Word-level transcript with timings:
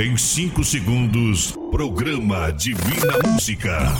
Em 0.00 0.16
5 0.16 0.64
segundos, 0.64 1.52
programa 1.70 2.50
Divina 2.50 3.18
Música. 3.28 3.92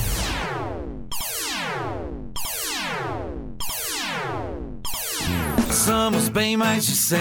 Somos 5.71 6.30
bem 6.30 6.56
mais 6.56 6.86
de 6.86 6.92
100. 6.96 7.21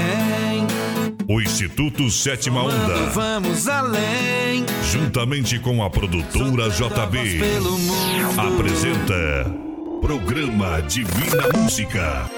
O 1.27 1.41
Instituto 1.41 2.09
Sétima 2.09 2.61
Quando 2.61 2.73
Onda, 2.81 3.09
vamos 3.09 3.67
além. 3.67 4.65
juntamente 4.91 5.59
com 5.59 5.83
a 5.83 5.89
produtora 5.89 6.69
JB, 6.69 7.37
Pelo 7.37 7.77
mundo. 7.77 8.39
apresenta 8.39 9.53
Programa 10.01 10.81
Divina 10.83 11.49
Música. 11.57 12.29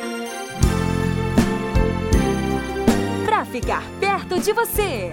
Pra 3.25 3.45
ficar 3.45 3.83
perto 3.99 4.39
de 4.39 4.51
você, 4.53 5.11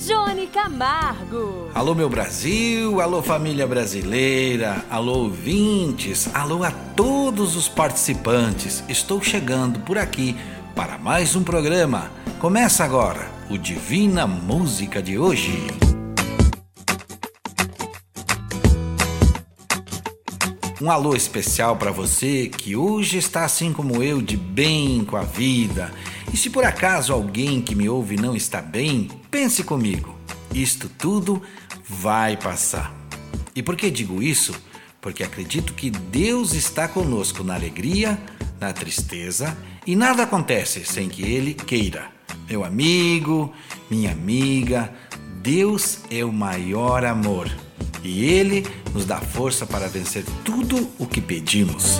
Johnny 0.00 0.46
Camargo. 0.46 1.70
Alô, 1.74 1.94
meu 1.94 2.08
Brasil, 2.08 3.02
alô, 3.02 3.22
família 3.22 3.66
brasileira, 3.66 4.82
alô, 4.88 5.24
ouvintes, 5.24 6.34
alô 6.34 6.64
a 6.64 6.70
todos 6.70 7.54
os 7.54 7.68
participantes. 7.68 8.82
Estou 8.88 9.22
chegando 9.22 9.80
por 9.80 9.98
aqui 9.98 10.34
para 10.74 10.96
mais 10.96 11.36
um 11.36 11.44
programa. 11.44 12.10
Começa 12.38 12.82
agora 12.82 13.30
o 13.50 13.58
Divina 13.58 14.26
Música 14.26 15.02
de 15.02 15.18
hoje. 15.18 15.66
Um 20.80 20.90
alô 20.90 21.14
especial 21.14 21.76
para 21.76 21.90
você 21.90 22.48
que 22.48 22.74
hoje 22.74 23.18
está 23.18 23.44
assim 23.44 23.70
como 23.70 24.02
eu, 24.02 24.22
de 24.22 24.38
bem 24.38 25.04
com 25.04 25.18
a 25.18 25.24
vida. 25.24 25.92
E 26.32 26.38
se 26.38 26.48
por 26.48 26.64
acaso 26.64 27.12
alguém 27.12 27.60
que 27.60 27.74
me 27.74 27.86
ouve 27.86 28.16
não 28.16 28.34
está 28.34 28.62
bem, 28.62 29.19
pense 29.30 29.62
comigo. 29.62 30.14
Isto 30.52 30.88
tudo 30.88 31.42
vai 31.88 32.36
passar. 32.36 32.92
E 33.54 33.62
por 33.62 33.76
que 33.76 33.90
digo 33.90 34.22
isso? 34.22 34.54
Porque 35.00 35.22
acredito 35.22 35.72
que 35.74 35.90
Deus 35.90 36.52
está 36.52 36.88
conosco 36.88 37.42
na 37.42 37.54
alegria, 37.54 38.20
na 38.60 38.72
tristeza 38.72 39.56
e 39.86 39.96
nada 39.96 40.24
acontece 40.24 40.84
sem 40.84 41.08
que 41.08 41.22
Ele 41.22 41.54
queira. 41.54 42.10
Meu 42.48 42.64
amigo, 42.64 43.52
minha 43.88 44.12
amiga, 44.12 44.92
Deus 45.40 46.00
é 46.10 46.24
o 46.24 46.32
maior 46.32 47.04
amor 47.04 47.50
e 48.02 48.24
Ele 48.24 48.66
nos 48.92 49.04
dá 49.04 49.18
força 49.18 49.64
para 49.64 49.88
vencer 49.88 50.24
tudo 50.44 50.90
o 50.98 51.06
que 51.06 51.20
pedimos. 51.20 51.98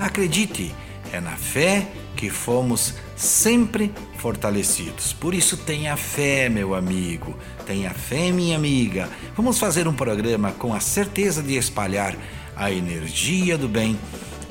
Acredite, 0.00 0.72
é 1.12 1.20
na 1.20 1.36
fé 1.36 1.86
que 2.16 2.30
fomos 2.30 2.94
sempre 3.14 3.92
fortalecidos. 4.18 5.12
Por 5.12 5.34
isso, 5.34 5.56
tenha 5.56 5.96
fé, 5.96 6.48
meu 6.48 6.74
amigo, 6.74 7.36
tenha 7.66 7.90
fé, 7.90 8.30
minha 8.30 8.56
amiga. 8.56 9.08
Vamos 9.36 9.58
fazer 9.58 9.86
um 9.86 9.94
programa 9.94 10.52
com 10.52 10.74
a 10.74 10.80
certeza 10.80 11.42
de 11.42 11.56
espalhar 11.56 12.16
a 12.56 12.70
energia 12.70 13.58
do 13.58 13.68
bem. 13.68 13.98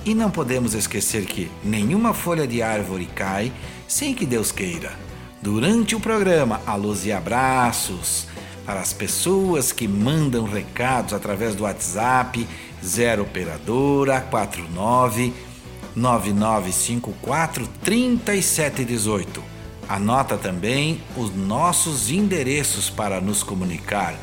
E 0.06 0.14
não 0.14 0.30
podemos 0.30 0.76
esquecer 0.76 1.26
que 1.26 1.50
nenhuma 1.64 2.14
folha 2.14 2.48
de 2.48 2.62
árvore 2.62 3.08
cai 3.16 3.52
sem 3.88 4.14
que 4.14 4.26
Deus 4.26 4.52
queira. 4.52 4.92
Durante 5.42 5.96
o 5.96 6.00
programa, 6.00 6.62
alôs 6.66 7.06
e 7.06 7.12
abraços 7.12 8.28
para 8.66 8.80
as 8.80 8.94
pessoas 8.94 9.72
que 9.72 9.88
mandam 9.88 10.44
recados 10.46 11.14
através 11.14 11.56
do 11.56 11.64
WhatsApp 11.64 12.48
0 12.84 13.24
operadora 13.24 14.22
49 14.22 15.34
9954 15.96 17.68
3718. 17.84 19.44
Anota 19.88 20.38
também 20.38 21.00
os 21.16 21.36
nossos 21.36 22.10
endereços 22.10 22.90
para 22.90 23.22
nos 23.22 23.44
comunicar 23.44 24.16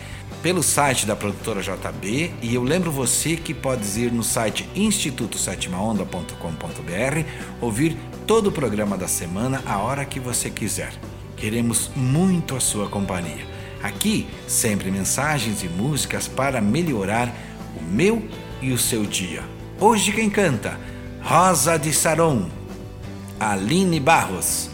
pelo 0.42 0.62
site 0.62 1.06
da 1.06 1.14
produtora 1.14 1.62
JB 1.62 2.34
e 2.42 2.54
eu 2.54 2.64
lembro 2.64 2.90
você 2.90 3.36
que 3.36 3.54
pode 3.54 3.86
ir 3.98 4.10
no 4.10 4.24
site 4.24 4.68
institutosetimaonda.com.br 4.74 7.24
ouvir 7.60 7.96
todo 8.26 8.48
o 8.48 8.52
programa 8.52 8.98
da 8.98 9.06
semana 9.06 9.62
a 9.64 9.78
hora 9.78 10.04
que 10.04 10.18
você 10.18 10.50
quiser. 10.50 10.92
Queremos 11.36 11.92
muito 11.94 12.56
a 12.56 12.60
sua 12.60 12.88
companhia. 12.88 13.46
Aqui, 13.82 14.26
sempre 14.48 14.90
mensagens 14.90 15.62
e 15.62 15.68
músicas 15.68 16.26
para 16.26 16.60
melhorar 16.60 17.32
o 17.76 17.82
meu 17.82 18.26
e 18.60 18.72
o 18.72 18.78
seu 18.78 19.04
dia. 19.04 19.44
Hoje 19.80 20.10
quem 20.12 20.28
canta? 20.28 20.78
Rosa 21.24 21.78
de 21.78 21.92
Saron, 21.92 22.48
Aline 23.38 24.00
Barros, 24.00 24.68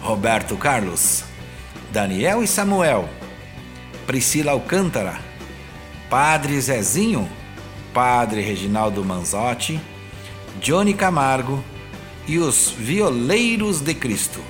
Roberto 0.00 0.56
Carlos, 0.56 1.22
Daniel 1.92 2.42
e 2.42 2.48
Samuel, 2.48 3.08
Priscila 4.04 4.50
Alcântara, 4.52 5.20
Padre 6.10 6.60
Zezinho, 6.60 7.28
Padre 7.94 8.40
Reginaldo 8.40 9.04
Manzotti, 9.04 9.80
Johnny 10.60 10.94
Camargo 10.94 11.62
e 12.26 12.38
os 12.38 12.70
Violeiros 12.76 13.80
de 13.80 13.94
Cristo. 13.94 14.40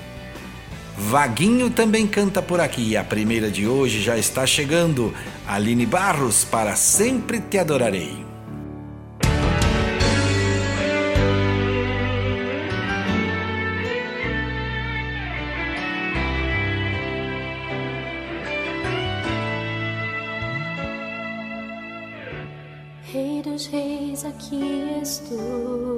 Vaguinho 0.96 1.68
também 1.68 2.06
canta 2.06 2.40
por 2.40 2.58
aqui. 2.58 2.96
A 2.96 3.04
primeira 3.04 3.50
de 3.50 3.66
hoje 3.66 4.00
já 4.00 4.16
está 4.16 4.46
chegando. 4.46 5.12
Aline 5.46 5.84
Barros, 5.84 6.42
para 6.42 6.74
sempre 6.74 7.38
te 7.38 7.58
adorarei. 7.58 8.23
Aqui 25.40 25.93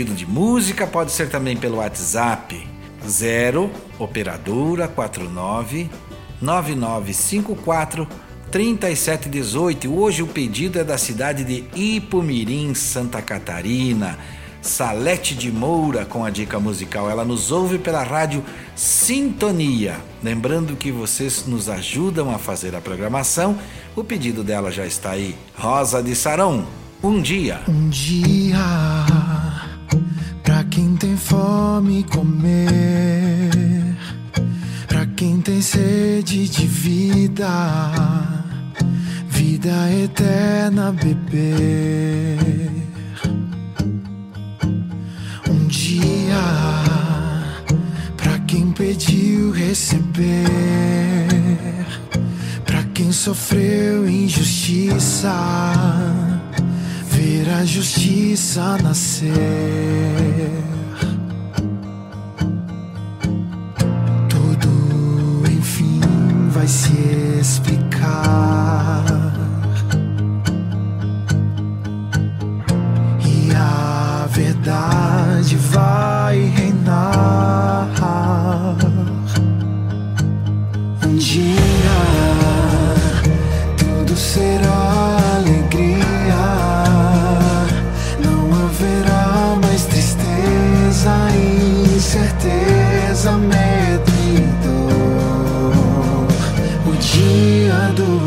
pedido 0.00 0.14
de 0.14 0.26
música 0.26 0.86
pode 0.86 1.12
ser 1.12 1.28
também 1.28 1.56
pelo 1.56 1.76
WhatsApp 1.76 2.66
0 3.06 3.70
operadora 3.98 4.88
49 4.88 5.90
9954 6.40 8.08
3718. 8.50 9.92
Hoje 9.92 10.22
o 10.22 10.26
pedido 10.26 10.78
é 10.78 10.84
da 10.84 10.96
cidade 10.96 11.44
de 11.44 11.64
Ipumirim, 11.78 12.74
Santa 12.74 13.20
Catarina. 13.20 14.18
Salete 14.62 15.34
de 15.34 15.52
Moura 15.52 16.06
com 16.06 16.24
a 16.24 16.30
dica 16.30 16.58
musical. 16.58 17.10
Ela 17.10 17.24
nos 17.24 17.52
ouve 17.52 17.78
pela 17.78 18.02
rádio 18.02 18.42
Sintonia. 18.74 19.96
Lembrando 20.22 20.76
que 20.76 20.90
vocês 20.90 21.44
nos 21.46 21.68
ajudam 21.68 22.34
a 22.34 22.38
fazer 22.38 22.74
a 22.74 22.80
programação. 22.80 23.58
O 23.94 24.02
pedido 24.02 24.42
dela 24.42 24.70
já 24.70 24.86
está 24.86 25.10
aí. 25.10 25.34
Rosa 25.54 26.02
de 26.02 26.14
Sarão, 26.14 26.66
um 27.02 27.20
dia. 27.20 27.60
Um 27.68 27.88
dia, 27.88 28.58
fome 31.20 32.02
comer, 32.04 33.96
pra 34.88 35.04
quem 35.06 35.40
tem 35.40 35.60
sede 35.60 36.48
de 36.48 36.66
vida, 36.66 37.46
vida 39.28 39.92
eterna 39.92 40.92
beber. 40.92 42.38
Um 45.48 45.66
dia, 45.66 46.42
pra 48.16 48.38
quem 48.40 48.72
pediu 48.72 49.52
receber, 49.52 50.46
pra 52.64 52.82
quem 52.94 53.12
sofreu 53.12 54.08
injustiça 54.08 55.34
ver 57.10 57.48
a 57.50 57.64
justiça 57.64 58.78
nascer. 58.82 59.30
Vai 66.60 66.68
se 66.68 66.92
explicar. 67.40 69.02
E 73.24 73.50
a 73.56 74.26
verdade 74.28 75.56
vai 75.56 76.52
reinar. 76.54 77.88
Um 81.06 81.16
dia 81.16 81.48
tudo 83.78 84.14
será 84.14 85.36
alegria. 85.36 85.96
Não 88.22 88.66
haverá 88.66 89.56
mais 89.62 89.86
tristeza, 89.86 91.10
incerteza, 91.96 93.32
medo 93.38 94.19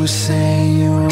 dia 0.06 0.86
do 0.90 1.03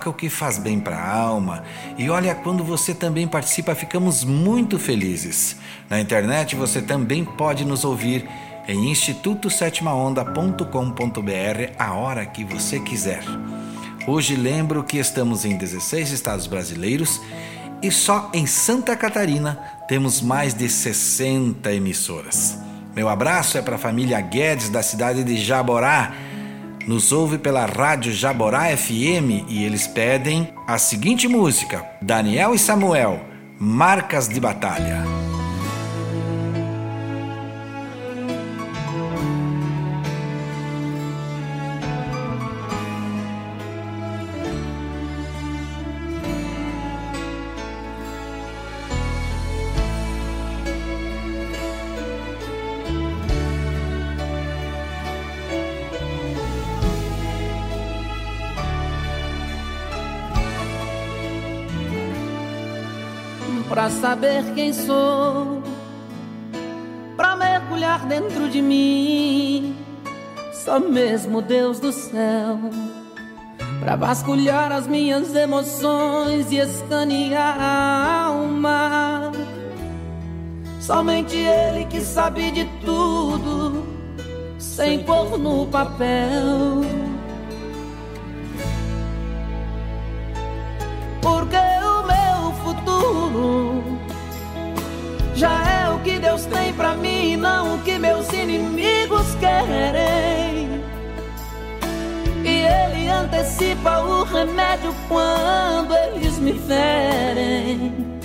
toca 0.00 0.08
o 0.08 0.14
que 0.14 0.30
faz 0.30 0.56
bem 0.56 0.80
para 0.80 0.96
a 0.96 1.14
alma. 1.14 1.62
E 1.98 2.08
olha, 2.08 2.34
quando 2.34 2.64
você 2.64 2.94
também 2.94 3.28
participa, 3.28 3.74
ficamos 3.74 4.24
muito 4.24 4.78
felizes. 4.78 5.56
Na 5.90 6.00
internet 6.00 6.56
você 6.56 6.80
também 6.80 7.22
pode 7.22 7.66
nos 7.66 7.84
ouvir 7.84 8.26
em 8.66 8.90
institutosétimaonda.com.br 8.90 11.72
a 11.78 11.92
hora 11.92 12.24
que 12.24 12.42
você 12.44 12.80
quiser. 12.80 13.22
Hoje 14.06 14.36
lembro 14.36 14.82
que 14.82 14.96
estamos 14.96 15.44
em 15.44 15.58
16 15.58 16.12
estados 16.12 16.46
brasileiros 16.46 17.20
e 17.82 17.90
só 17.90 18.30
em 18.32 18.46
Santa 18.46 18.96
Catarina 18.96 19.58
temos 19.86 20.22
mais 20.22 20.54
de 20.54 20.66
60 20.66 21.70
emissoras. 21.74 22.58
Meu 22.96 23.10
abraço 23.10 23.58
é 23.58 23.62
para 23.62 23.76
a 23.76 23.78
família 23.78 24.18
Guedes 24.20 24.70
da 24.70 24.82
cidade 24.82 25.22
de 25.22 25.36
Jaborá, 25.36 26.14
nos 26.90 27.12
ouve 27.12 27.38
pela 27.38 27.66
Rádio 27.66 28.12
Jaborá 28.12 28.76
FM 28.76 29.46
e 29.48 29.62
eles 29.62 29.86
pedem 29.86 30.52
a 30.66 30.76
seguinte 30.76 31.28
música: 31.28 31.86
Daniel 32.02 32.52
e 32.52 32.58
Samuel, 32.58 33.20
Marcas 33.60 34.28
de 34.28 34.40
Batalha. 34.40 35.29
Saber 64.00 64.42
quem 64.54 64.72
sou, 64.72 65.62
pra 67.16 67.36
mergulhar 67.36 68.06
dentro 68.06 68.48
de 68.48 68.62
mim, 68.62 69.76
só 70.54 70.80
mesmo 70.80 71.42
Deus 71.42 71.78
do 71.78 71.92
céu, 71.92 72.58
pra 73.78 73.96
vasculhar 73.96 74.72
as 74.72 74.86
minhas 74.86 75.34
emoções 75.34 76.50
e 76.50 76.56
escanear 76.56 77.56
a 77.60 78.24
alma. 78.24 79.32
Somente 80.80 81.36
Ele 81.36 81.84
que 81.84 82.00
sabe 82.00 82.50
de 82.52 82.64
tudo, 82.82 83.84
sem 84.58 85.00
pôr 85.04 85.38
no 85.38 85.66
papel. 85.66 86.99
Tem 96.50 96.72
pra 96.74 96.94
mim, 96.94 97.36
não 97.36 97.76
o 97.76 97.78
que 97.82 97.98
meus 97.98 98.30
inimigos 98.32 99.34
querem. 99.36 100.82
E 102.44 102.66
Ele 102.66 103.08
antecipa 103.08 104.00
o 104.00 104.24
remédio 104.24 104.94
quando 105.08 105.94
eles 105.94 106.38
me 106.38 106.52
ferem. 106.52 108.20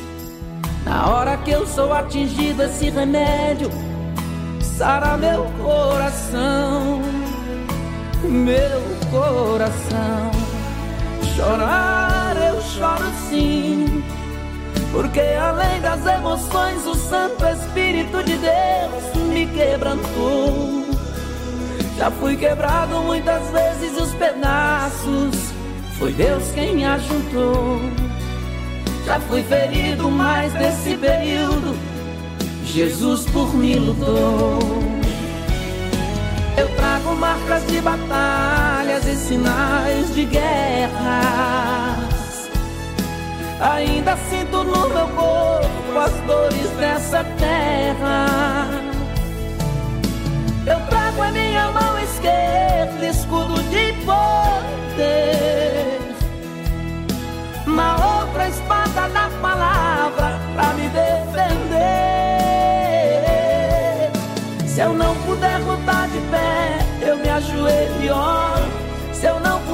Na 0.86 1.10
hora 1.10 1.38
que 1.38 1.52
eu 1.52 1.66
sou 1.66 1.92
atingido, 1.94 2.64
esse 2.64 2.90
remédio 2.90 3.70
sara 4.78 5.16
meu 5.18 5.46
coração, 5.64 7.02
meu 8.24 8.82
coração. 9.10 10.32
Chorar 11.36 12.36
eu 12.38 12.62
choro 12.62 13.10
sim, 13.30 14.04
porque 14.96 15.20
além 15.20 15.82
das 15.82 16.06
emoções, 16.06 16.88
o 16.88 16.96
Santo 16.96 17.46
Espírito 17.46 18.24
de 18.24 18.38
Deus 18.38 19.28
me 19.28 19.46
quebrantou. 19.48 20.86
Já 21.98 22.10
fui 22.12 22.38
quebrado 22.38 23.02
muitas 23.02 23.44
vezes 23.50 24.00
os 24.00 24.14
pedaços 24.14 25.52
foi 26.00 26.14
Deus 26.14 26.50
quem 26.54 26.78
me 26.78 26.86
ajudou. 26.86 27.82
Já 29.06 29.20
fui 29.20 29.44
ferido, 29.44 30.10
mas 30.10 30.54
nesse 30.54 30.96
período 30.96 31.78
Jesus 32.64 33.26
por 33.26 33.54
mim 33.54 33.76
lutou. 33.76 34.60
Eu 36.58 36.74
trago 36.78 37.16
marcas 37.18 37.68
de 37.68 37.82
batalhas 37.82 39.06
e 39.06 39.16
sinais 39.18 40.16
de 40.16 40.24
guerras. 40.24 42.05
Ainda 43.60 44.18
sinto 44.30 44.64
no 44.64 44.90
meu 44.90 45.08
corpo 45.10 45.98
as 45.98 46.12
dores 46.28 46.70
dessa 46.72 47.24
terra. 47.38 48.70
Eu 50.68 50.80
trago 50.88 51.24
em 51.26 51.32
minha 51.32 51.72
mão 51.72 52.00
esquerda 52.00 53.06
escudo 53.08 53.62
de 53.70 53.94
poder. 54.04 56.00
Uma 57.66 58.22
outra 58.22 58.50
espada 58.50 59.08
da 59.10 59.30
palavra 59.42 60.40
pra 60.54 60.74
me 60.74 60.90
defender. 60.90 61.76
Se 64.68 64.82
eu 64.82 64.94
não 64.94 65.16
puder 65.22 65.60
lutar 65.60 66.08
de 66.10 66.20
pé, 66.30 66.80
eu 67.08 67.18
me 67.18 67.30
ajoelho 67.30 68.04
e 68.04 68.10
oro. 68.10 68.55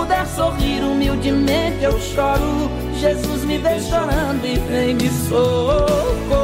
Puder 0.01 0.25
sorrir 0.25 0.83
humildemente, 0.83 1.83
eu 1.83 1.99
choro. 1.99 2.71
Jesus 2.99 3.45
me 3.45 3.59
vê 3.59 3.79
chorando 3.79 4.43
e 4.43 4.57
vem 4.67 4.95
me 4.95 5.07
socorrer. 5.29 6.41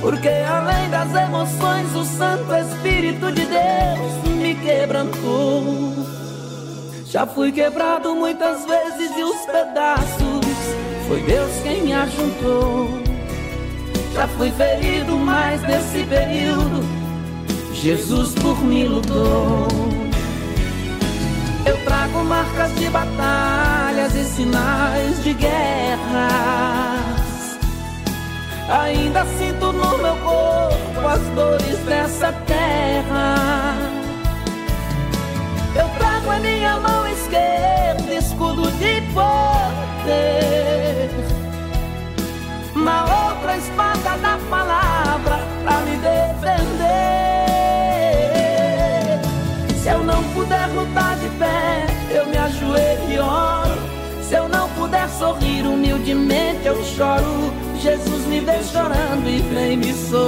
Porque 0.00 0.28
além 0.28 0.88
das 0.90 1.14
emoções, 1.14 1.94
o 1.94 2.04
Santo 2.04 2.54
Espírito 2.54 3.30
de 3.32 3.44
Deus 3.46 4.36
me 4.36 4.54
quebrantou. 4.54 5.94
Já 7.06 7.26
fui 7.26 7.52
quebrado 7.52 8.14
muitas 8.14 8.64
vezes 8.64 9.16
e 9.16 9.22
os 9.22 9.40
pedaços 9.46 10.40
foi 11.08 11.20
Deus 11.22 11.50
quem 11.62 11.82
me 11.82 11.92
ajuntou. 11.92 12.88
Já 14.14 14.28
fui 14.28 14.50
ferido, 14.52 15.16
mas 15.18 15.60
nesse 15.62 16.04
período 16.04 16.84
Jesus 17.74 18.34
por 18.34 18.62
mim 18.62 18.84
lutou. 18.84 19.66
Eu 21.66 21.84
trago 21.84 22.24
marcas 22.24 22.74
de 22.76 22.88
batalhas 22.90 24.14
e 24.14 24.24
sinais 24.24 25.24
de 25.24 25.34
guerras. 25.34 25.59
Ainda 28.70 29.26
sinto 29.36 29.72
no 29.72 29.98
meu 29.98 30.14
corpo 30.18 31.08
as 31.08 31.20
dores 31.34 31.78
dessa 31.80 32.32
terra. 32.46 33.74
Eu 35.74 35.88
trago 35.98 36.32
em 36.34 36.40
minha 36.40 36.78
mão 36.78 37.04
esquerda 37.08 37.70
escudo 38.14 38.70
de 38.78 39.00
poder. 39.12 41.10
Uma 42.74 43.02
outra 43.02 43.56
espada 43.56 44.16
da 44.18 44.38
palavra 44.48 45.40
pra 45.64 45.80
me 45.80 45.96
defender. 45.96 46.80
Se 49.82 49.88
eu 49.88 50.04
não 50.04 50.22
puder 50.32 50.68
lutar 50.68 51.16
de 51.16 51.28
pé, 51.30 51.86
eu 52.08 52.24
me 52.26 52.36
ajoelho 52.38 53.12
e 53.12 53.18
oro. 53.18 53.80
Se 54.22 54.34
eu 54.36 54.48
não 54.48 54.68
puder 54.70 55.08
sorrir 55.08 55.66
humildemente, 55.66 56.66
eu 56.66 56.80
choro. 56.84 57.59
Jesus 57.80 58.26
me 58.26 58.40
vê 58.40 58.62
chorando 58.62 59.26
e 59.26 59.40
vem 59.40 59.78
me 59.78 59.94
socorrer. 59.94 60.20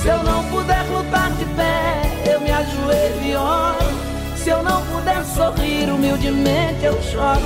Se 0.00 0.08
eu 0.08 0.22
não 0.22 0.42
puder 0.44 0.82
lutar 0.88 1.30
de 1.32 1.44
pé, 1.54 2.00
eu 2.32 2.40
me 2.40 2.50
ajoelho 2.50 3.22
e 3.22 3.36
oro. 3.36 3.84
Se 4.36 4.48
eu 4.48 4.62
não 4.62 4.82
puder 4.86 5.22
sorrir 5.24 5.90
humildemente, 5.90 6.82
eu 6.82 6.98
choro. 7.02 7.40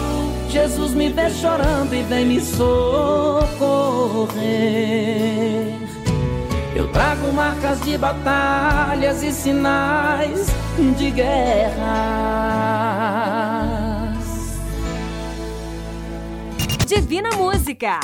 Jesus 0.49 0.95
me 0.95 1.09
vê 1.11 1.29
chorando 1.29 1.93
e 1.93 2.03
vem 2.05 2.25
me 2.27 2.41
socorrer. 2.41 2.79
Eu 6.77 6.87
trago 6.93 7.33
marcas 7.33 7.81
de 7.81 7.99
batalhas 7.99 9.25
e 9.25 9.33
sinais 9.33 10.47
de 10.97 11.11
guerras. 11.11 11.79
Divina 16.89 17.29
Música. 17.37 18.01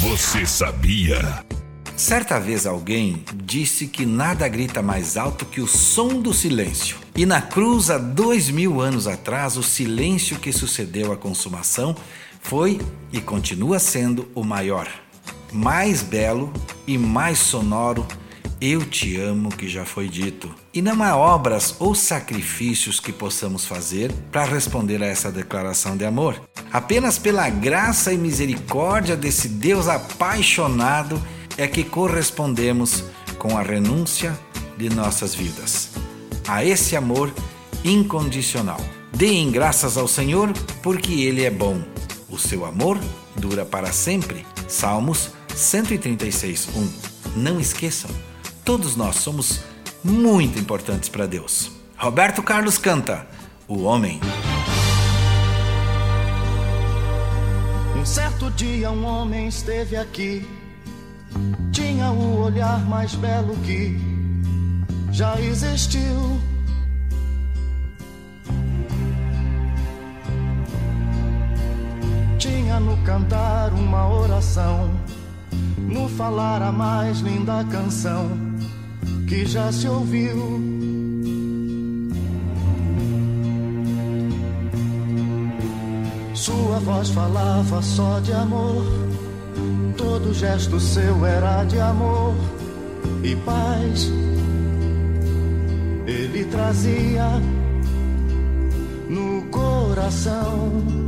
Você 0.00 0.44
sabia? 0.44 1.44
Certa 1.96 2.40
vez 2.40 2.66
alguém 2.66 3.22
disse 3.32 3.86
que 3.86 4.04
nada 4.04 4.48
grita 4.48 4.82
mais 4.82 5.16
alto 5.16 5.46
que 5.46 5.60
o 5.60 5.68
som 5.68 6.20
do 6.20 6.34
silêncio. 6.34 6.96
E 7.14 7.24
na 7.24 7.40
cruz, 7.40 7.90
há 7.90 7.96
dois 7.96 8.50
mil 8.50 8.80
anos 8.80 9.06
atrás, 9.06 9.56
o 9.56 9.62
silêncio 9.62 10.40
que 10.40 10.52
sucedeu 10.52 11.12
à 11.12 11.16
consumação 11.16 11.94
foi 12.42 12.80
e 13.12 13.20
continua 13.20 13.78
sendo 13.78 14.28
o 14.34 14.42
maior, 14.42 14.88
mais 15.52 16.02
belo 16.02 16.52
e 16.88 16.98
mais 16.98 17.38
sonoro 17.38 18.04
Eu 18.60 18.84
te 18.84 19.16
amo 19.16 19.48
que 19.48 19.68
já 19.68 19.84
foi 19.84 20.08
dito. 20.08 20.52
E 20.72 20.82
não 20.82 21.02
há 21.02 21.16
obras 21.16 21.74
ou 21.78 21.94
sacrifícios 21.94 23.00
que 23.00 23.12
possamos 23.12 23.64
fazer 23.64 24.12
para 24.30 24.44
responder 24.44 25.02
a 25.02 25.06
essa 25.06 25.32
declaração 25.32 25.96
de 25.96 26.04
amor. 26.04 26.40
Apenas 26.72 27.18
pela 27.18 27.48
graça 27.48 28.12
e 28.12 28.18
misericórdia 28.18 29.16
desse 29.16 29.48
Deus 29.48 29.88
apaixonado 29.88 31.20
é 31.56 31.66
que 31.66 31.82
correspondemos 31.82 33.04
com 33.38 33.56
a 33.56 33.62
renúncia 33.62 34.38
de 34.76 34.90
nossas 34.90 35.34
vidas 35.34 35.90
a 36.46 36.64
esse 36.64 36.94
amor 36.96 37.32
incondicional. 37.84 38.80
Deem 39.12 39.50
graças 39.50 39.96
ao 39.96 40.06
Senhor, 40.06 40.52
porque 40.82 41.12
Ele 41.22 41.44
é 41.44 41.50
bom. 41.50 41.82
O 42.28 42.38
seu 42.38 42.64
amor 42.64 42.98
dura 43.36 43.64
para 43.64 43.92
sempre. 43.92 44.46
Salmos 44.66 45.30
136, 45.54 46.68
1. 46.74 47.40
Não 47.40 47.58
esqueçam 47.58 48.10
todos 48.68 48.96
nós 48.96 49.16
somos 49.16 49.60
muito 50.02 50.58
importantes 50.58 51.08
para 51.08 51.26
Deus. 51.26 51.70
Roberto 51.96 52.42
Carlos 52.42 52.78
canta 52.78 53.26
O 53.66 53.82
Homem. 53.82 54.20
Um 57.96 58.06
certo 58.06 58.50
dia 58.52 58.90
um 58.90 59.04
homem 59.04 59.48
esteve 59.48 59.96
aqui, 59.96 60.48
tinha 61.72 62.10
o 62.10 62.40
olhar 62.40 62.80
mais 62.86 63.14
belo 63.14 63.56
que 63.56 63.98
já 65.10 65.38
existiu. 65.40 66.40
Tinha 72.38 72.78
no 72.78 72.96
cantar 72.98 73.72
uma 73.72 74.08
oração, 74.08 74.90
no 75.76 76.08
falar 76.08 76.62
a 76.62 76.70
mais 76.70 77.18
linda 77.18 77.64
canção 77.64 78.47
que 79.28 79.44
já 79.44 79.70
se 79.70 79.86
ouviu. 79.86 80.58
Sua 86.34 86.78
voz 86.80 87.10
falava 87.10 87.82
só 87.82 88.20
de 88.20 88.32
amor, 88.32 88.84
todo 89.96 90.32
gesto 90.32 90.80
seu 90.80 91.26
era 91.26 91.64
de 91.64 91.78
amor 91.78 92.34
e 93.22 93.36
paz. 93.36 94.10
Ele 96.06 96.44
trazia 96.46 97.28
no 99.10 99.42
coração. 99.50 101.07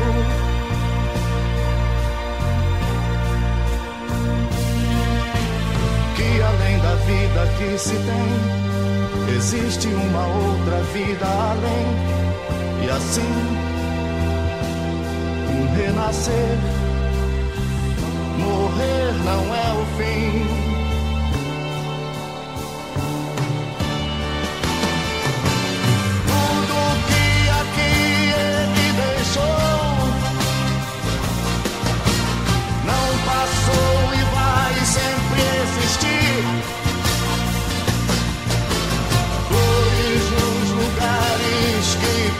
Vida 7.05 7.47
que 7.57 7.77
se 7.77 7.95
tem, 7.95 8.61
Existe 9.35 9.87
uma 9.87 10.27
outra 10.27 10.81
vida 10.93 11.25
além, 11.25 12.85
e 12.85 12.89
assim, 12.89 13.21
um 15.49 15.75
renascer. 15.75 16.57
Morrer 18.37 19.13
não 19.23 19.55
é 19.55 19.81
o 19.81 19.85
fim. 19.97 20.70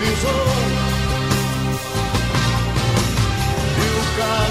Pisou. 0.01 0.31
E 3.77 3.89
o 3.97 4.03
caminho 4.17 4.50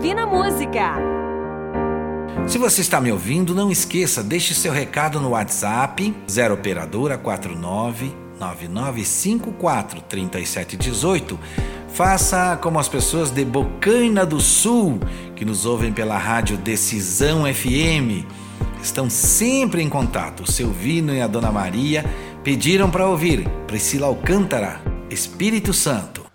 Divina 0.00 0.24
Música. 0.24 0.94
Se 2.48 2.56
você 2.56 2.80
está 2.80 3.02
me 3.02 3.12
ouvindo, 3.12 3.54
não 3.54 3.70
esqueça, 3.70 4.22
deixe 4.22 4.54
seu 4.54 4.72
recado 4.72 5.20
no 5.20 5.30
WhatsApp 5.30 6.16
0 6.26 6.54
operadora 6.54 7.18
49 7.18 8.10
9954 8.40 10.00
3718. 10.00 11.38
Faça 11.92 12.56
como 12.56 12.78
as 12.78 12.88
pessoas 12.88 13.30
de 13.30 13.44
Bocaina 13.44 14.24
do 14.24 14.40
Sul, 14.40 14.98
que 15.36 15.44
nos 15.44 15.66
ouvem 15.66 15.92
pela 15.92 16.16
rádio 16.16 16.56
Decisão 16.56 17.42
FM. 17.44 18.24
Estão 18.82 19.10
sempre 19.10 19.82
em 19.82 19.88
contato. 19.90 20.44
O 20.44 20.50
seu 20.50 20.70
Vino 20.70 21.12
e 21.12 21.20
a 21.20 21.26
Dona 21.26 21.52
Maria 21.52 22.06
pediram 22.42 22.90
para 22.90 23.06
ouvir 23.06 23.46
Priscila 23.66 24.06
Alcântara, 24.06 24.80
Espírito 25.10 25.74
Santo. 25.74 26.29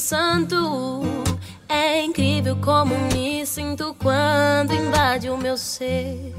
Santo, 0.00 1.02
é 1.68 2.02
incrível 2.04 2.56
como 2.56 2.96
me 3.12 3.44
sinto 3.44 3.94
quando 4.00 4.72
invade 4.72 5.28
o 5.28 5.36
meu 5.36 5.56
ser. 5.56 6.34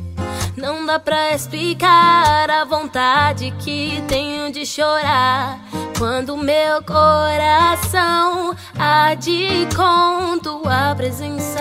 Não 0.55 0.85
dá 0.85 0.99
pra 0.99 1.33
explicar 1.33 2.49
a 2.49 2.65
vontade 2.65 3.53
que 3.59 4.03
tenho 4.07 4.51
de 4.51 4.65
chorar 4.65 5.59
quando 5.97 6.37
meu 6.37 6.81
coração 6.83 8.55
há 8.77 9.13
de 9.13 9.67
com 9.75 10.39
tua 10.39 10.95
presença. 10.95 11.59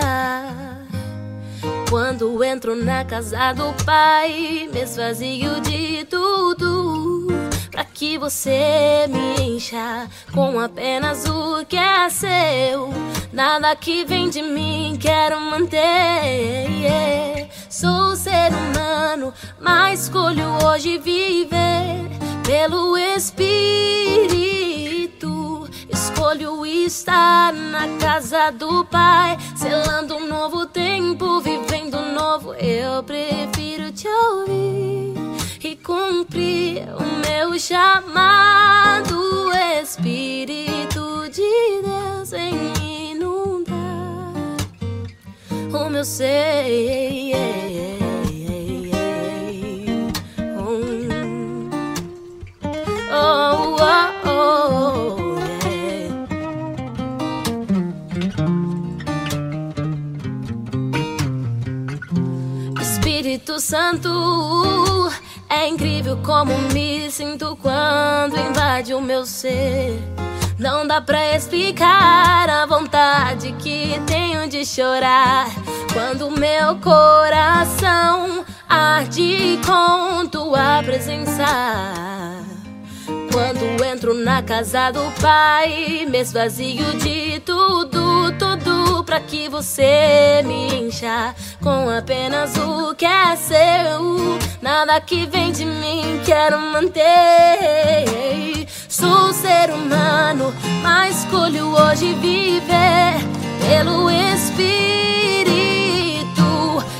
Quando 1.89 2.43
entro 2.43 2.75
na 2.75 3.03
casa 3.03 3.53
do 3.53 3.73
Pai, 3.83 4.69
me 4.71 4.81
esvazio 4.81 5.59
de 5.61 6.05
tudo 6.05 6.88
pra 7.79 7.85
que 7.85 8.17
você 8.17 9.07
me 9.07 9.55
encha 9.55 10.09
com 10.33 10.59
apenas 10.59 11.23
o 11.29 11.65
que 11.65 11.77
é 11.77 12.09
seu. 12.09 12.89
Nada 13.31 13.73
que 13.73 14.03
vem 14.03 14.29
de 14.29 14.41
mim 14.41 14.97
quero 14.99 15.39
manter. 15.39 16.67
Sou 17.69 18.17
ser 18.17 18.51
humano, 18.51 19.33
mas 19.61 20.03
escolho 20.03 20.43
hoje 20.65 20.97
viver 20.97 22.09
pelo 22.43 22.97
Espírito. 22.97 23.39
Escolho 25.89 26.65
estar 26.65 27.53
na 27.53 27.87
casa 27.97 28.51
do 28.51 28.83
Pai, 28.85 29.37
selando 29.55 30.17
um 30.17 30.27
novo 30.27 30.65
tempo, 30.65 31.39
vivendo 31.39 31.97
um 31.97 32.13
novo. 32.13 32.53
Eu 32.55 33.01
prefiro 33.03 33.89
te 33.93 34.05
ouvir 34.09 35.28
e 35.67 35.75
cumprir 35.75 36.87
o 36.95 37.03
meu 37.27 37.59
chamado. 37.59 39.19
Espírito 39.81 41.29
de 41.31 41.81
Deus 41.81 42.33
em 42.33 43.11
inundar 43.11 44.33
o 45.73 45.89
meu 45.89 46.05
ser. 46.05 47.09
Espírito 62.81 63.59
Santo, 63.59 64.09
é 65.49 65.67
incrível 65.67 66.17
como 66.23 66.57
me 66.73 67.09
sinto 67.11 67.57
quando 67.61 68.37
invade 68.37 68.93
o 68.93 69.01
meu 69.01 69.25
ser. 69.25 69.99
Não 70.57 70.85
dá 70.85 71.01
pra 71.01 71.35
explicar 71.35 72.49
a 72.49 72.65
vontade 72.65 73.53
que 73.53 73.99
tenho 74.05 74.47
de 74.47 74.65
chorar 74.65 75.47
quando 75.93 76.29
meu 76.31 76.75
coração 76.77 78.45
arde 78.67 79.59
com 79.65 80.27
tua 80.27 80.83
presença. 80.83 82.18
Quando 83.31 83.83
entro 83.83 84.13
na 84.13 84.41
casa 84.41 84.91
do 84.91 85.11
Pai, 85.21 86.05
me 86.09 86.19
esvazio 86.19 86.85
de 86.97 87.39
tudo, 87.41 88.31
tudo 88.37 89.03
pra 89.03 89.19
que 89.19 89.49
você 89.49 90.43
me 90.45 90.75
encha 90.75 91.33
com 91.61 91.89
apenas 91.89 92.55
o 92.57 92.93
que 92.95 93.05
é 93.05 93.35
seu. 93.35 94.37
Nada 94.61 94.99
que 95.01 95.25
vem 95.25 95.51
de 95.51 95.65
mim 95.65 96.21
quero 96.25 96.59
manter. 96.59 97.05
Sou 98.87 99.33
ser 99.33 99.71
humano, 99.71 100.53
mas 100.83 101.23
escolho 101.23 101.67
hoje 101.67 102.13
viver 102.15 103.15
pelo 103.67 104.09
Espírito. 104.09 104.79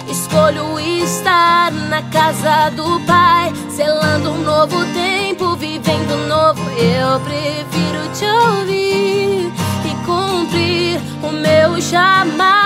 Escolho 0.10 0.80
estar 0.80 1.72
na 1.72 2.02
casa 2.04 2.70
do 2.72 3.00
Pai, 3.06 3.52
selando 3.70 4.32
um 4.32 4.44
novo 4.44 4.86
tempo, 5.40 5.56
vivendo 5.56 6.28
novo. 6.28 6.62
Eu 6.72 7.20
prefiro 7.22 8.10
te 8.14 8.26
ouvir 8.26 9.52
e 9.86 10.06
cumprir 10.06 11.00
o 11.24 11.32
meu 11.32 11.82
chamado. 11.82 12.60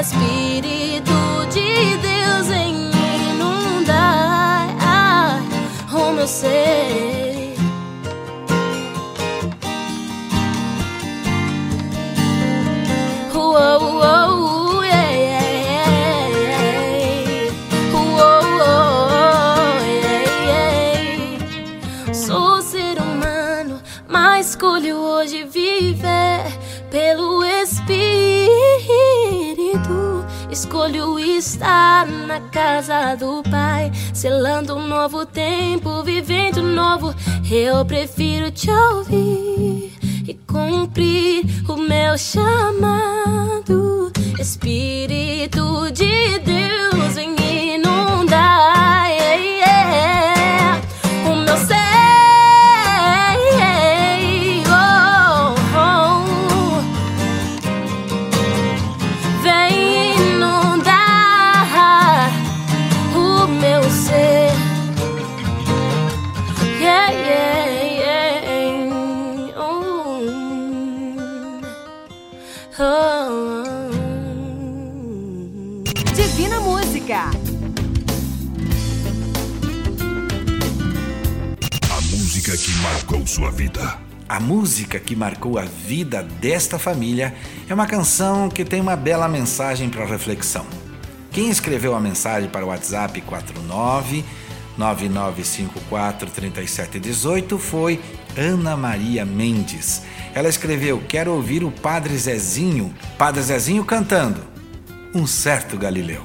Espírito 0.00 1.12
de 1.50 1.96
Deus 1.96 2.50
em 2.50 2.90
inundar 3.32 4.68
ah, 4.80 5.40
o 5.92 6.12
meu 6.12 6.26
ser. 6.26 7.27
Escolho 30.78 31.18
estar 31.18 32.06
na 32.06 32.40
casa 32.40 33.16
do 33.16 33.42
Pai, 33.50 33.90
selando 34.14 34.76
um 34.76 34.86
novo 34.86 35.26
tempo, 35.26 36.04
vivendo 36.04 36.62
novo. 36.62 37.12
Eu 37.50 37.84
prefiro 37.84 38.48
te 38.52 38.70
ouvir 38.70 39.92
e 40.24 40.34
cumprir 40.46 41.44
o 41.68 41.76
meu 41.76 42.16
chamado. 42.16 44.12
Espírito 44.38 45.90
de 45.90 46.38
Deus 46.38 47.14
vem 47.16 47.37
música 84.48 84.98
que 84.98 85.14
marcou 85.14 85.58
a 85.58 85.62
vida 85.62 86.22
desta 86.22 86.78
família 86.78 87.34
é 87.68 87.74
uma 87.74 87.86
canção 87.86 88.48
que 88.48 88.64
tem 88.64 88.80
uma 88.80 88.96
bela 88.96 89.28
mensagem 89.28 89.90
para 89.90 90.06
reflexão. 90.06 90.64
Quem 91.30 91.50
escreveu 91.50 91.94
a 91.94 92.00
mensagem 92.00 92.48
para 92.48 92.64
o 92.64 92.68
WhatsApp 92.68 93.20
49 93.20 94.24
9954 94.78 96.30
3718 96.30 97.58
foi 97.58 98.00
Ana 98.38 98.74
Maria 98.74 99.26
Mendes. 99.26 100.02
Ela 100.34 100.48
escreveu: 100.48 101.02
Quero 101.06 101.32
ouvir 101.32 101.62
o 101.62 101.70
Padre 101.70 102.16
Zezinho, 102.16 102.94
Padre 103.18 103.42
Zezinho 103.42 103.84
cantando 103.84 104.42
Um 105.14 105.26
certo 105.26 105.76
Galileu. 105.76 106.24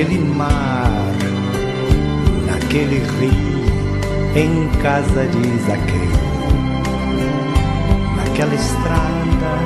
Naquele 0.00 0.18
mar, 0.34 1.12
naquele 2.46 3.00
rio, 3.18 4.34
em 4.34 4.68
casa 4.80 5.26
de 5.26 5.58
Zaqueu, 5.66 6.10
naquela 8.16 8.54
estrada, 8.54 9.58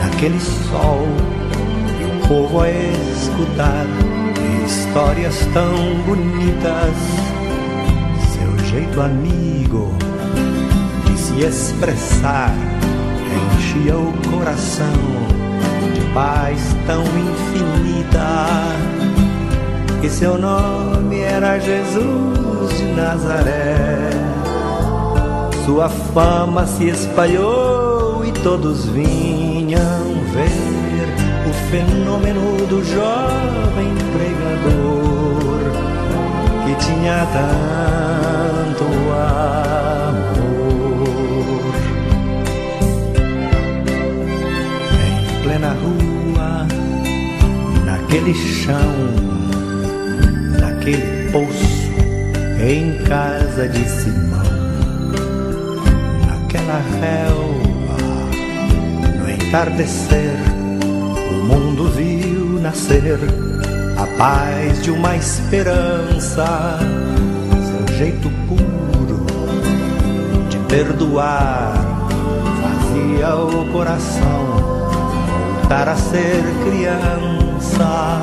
naquele 0.00 0.40
sol, 0.40 1.06
e 2.00 2.04
o 2.04 2.28
povo 2.28 2.62
a 2.62 2.70
escutar 2.70 3.86
histórias 4.64 5.38
tão 5.52 5.76
bonitas, 6.06 6.96
seu 8.32 8.66
jeito 8.70 9.02
amigo 9.02 9.92
de 11.04 11.18
se 11.18 11.40
expressar 11.42 12.54
enchia 13.58 13.98
o 13.98 14.14
coração 14.30 15.43
paz 16.14 16.60
tão 16.86 17.02
infinita. 17.02 18.48
E 20.02 20.08
seu 20.08 20.38
nome 20.38 21.18
era 21.20 21.58
Jesus 21.58 22.78
de 22.78 22.84
Nazaré. 22.92 24.10
Sua 25.66 25.88
fama 25.88 26.66
se 26.66 26.88
espalhou 26.88 28.24
e 28.24 28.30
todos 28.42 28.86
vinham 28.86 30.14
ver 30.32 31.08
o 31.48 31.52
fenômeno 31.70 32.66
do 32.68 32.84
jovem 32.84 33.92
pregador 34.12 35.34
que 36.64 36.74
tinha 36.86 37.26
tanto 37.32 38.84
amor. 38.84 39.93
Naquele 48.14 48.34
chão, 48.34 48.94
naquele 50.60 51.32
poço, 51.32 51.90
em 52.64 53.02
casa 53.02 53.68
de 53.68 53.88
Simão, 53.88 54.44
naquela 56.24 56.80
relva, 57.00 57.96
no 59.18 59.28
entardecer, 59.28 60.36
o 61.28 61.44
mundo 61.44 61.90
viu 61.90 62.60
nascer 62.60 63.18
a 63.96 64.06
paz 64.16 64.80
de 64.84 64.92
uma 64.92 65.16
esperança, 65.16 66.78
seu 67.88 67.96
jeito 67.96 68.30
puro 68.46 69.26
de 70.48 70.58
perdoar 70.68 71.74
fazia 72.62 73.34
o 73.34 73.72
coração 73.72 74.63
voltar 75.64 75.88
a 75.88 75.96
ser 75.96 76.42
criança 76.62 78.20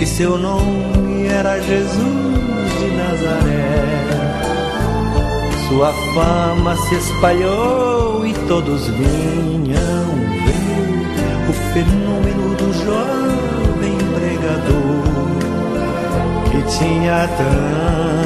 e 0.00 0.06
seu 0.06 0.36
nome 0.36 1.26
era 1.28 1.58
Jesus 1.60 2.72
de 2.78 2.90
Nazaré. 2.94 3.86
Sua 5.66 5.92
fama 6.14 6.76
se 6.76 6.94
espalhou 6.96 8.26
e 8.26 8.34
todos 8.48 8.86
vinham 8.88 10.04
ver 10.44 11.48
o 11.48 11.52
fenômeno 11.72 12.54
do 12.56 12.70
jovem 12.84 13.96
pregador 14.14 15.06
que 16.50 16.62
tinha 16.78 17.28
tanto 17.38 18.25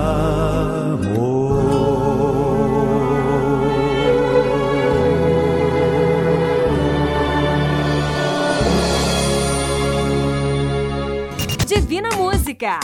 Divina 11.73 12.09
Música. 12.17 12.81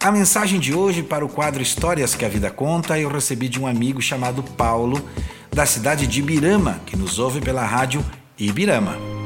A 0.00 0.10
mensagem 0.10 0.58
de 0.58 0.72
hoje 0.72 1.02
para 1.02 1.22
o 1.22 1.28
quadro 1.28 1.60
Histórias 1.60 2.14
que 2.14 2.24
a 2.24 2.28
Vida 2.30 2.50
Conta 2.50 2.98
eu 2.98 3.10
recebi 3.10 3.46
de 3.46 3.60
um 3.60 3.66
amigo 3.66 4.00
chamado 4.00 4.42
Paulo, 4.42 5.06
da 5.52 5.66
cidade 5.66 6.06
de 6.06 6.20
Ibirama, 6.20 6.80
que 6.86 6.96
nos 6.96 7.18
ouve 7.18 7.42
pela 7.42 7.62
rádio 7.62 8.02
Ibirama. 8.38 9.17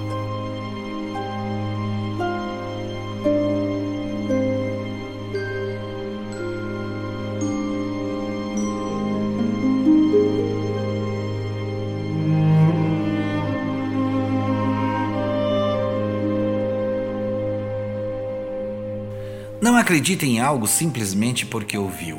Não 19.92 19.98
acredite 19.98 20.24
em 20.24 20.40
algo 20.40 20.66
simplesmente 20.66 21.44
porque 21.44 21.76
ouviu. 21.76 22.18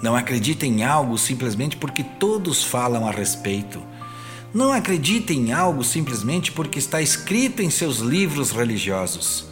Não 0.00 0.14
acredite 0.14 0.64
em 0.64 0.84
algo 0.84 1.18
simplesmente 1.18 1.76
porque 1.76 2.04
todos 2.04 2.62
falam 2.62 3.04
a 3.04 3.10
respeito. 3.10 3.82
Não 4.54 4.70
acredite 4.72 5.32
em 5.32 5.52
algo 5.52 5.82
simplesmente 5.82 6.52
porque 6.52 6.78
está 6.78 7.02
escrito 7.02 7.60
em 7.62 7.68
seus 7.68 7.98
livros 7.98 8.52
religiosos. 8.52 9.44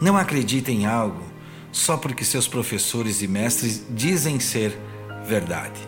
Não 0.00 0.16
acredite 0.16 0.72
em 0.72 0.86
algo 0.86 1.22
só 1.70 1.98
porque 1.98 2.24
seus 2.24 2.48
professores 2.48 3.20
e 3.20 3.28
mestres 3.28 3.84
dizem 3.90 4.40
ser 4.40 4.74
verdade. 5.26 5.78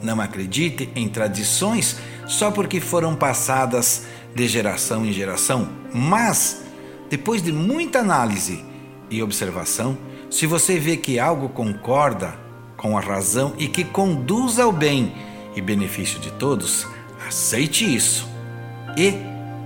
Não 0.00 0.20
acredite 0.20 0.88
em 0.94 1.08
tradições 1.08 1.96
só 2.28 2.52
porque 2.52 2.78
foram 2.78 3.16
passadas 3.16 4.06
de 4.36 4.46
geração 4.46 5.04
em 5.04 5.12
geração, 5.12 5.68
mas 5.92 6.62
depois 7.10 7.42
de 7.42 7.50
muita 7.50 7.98
análise 7.98 8.70
e 9.12 9.22
observação, 9.22 9.96
se 10.30 10.46
você 10.46 10.78
vê 10.78 10.96
que 10.96 11.18
algo 11.18 11.50
concorda 11.50 12.34
com 12.76 12.96
a 12.96 13.00
razão 13.00 13.52
e 13.58 13.68
que 13.68 13.84
conduz 13.84 14.58
ao 14.58 14.72
bem 14.72 15.12
e 15.54 15.60
benefício 15.60 16.18
de 16.18 16.30
todos, 16.32 16.86
aceite 17.28 17.84
isso. 17.84 18.26
E, 18.96 19.14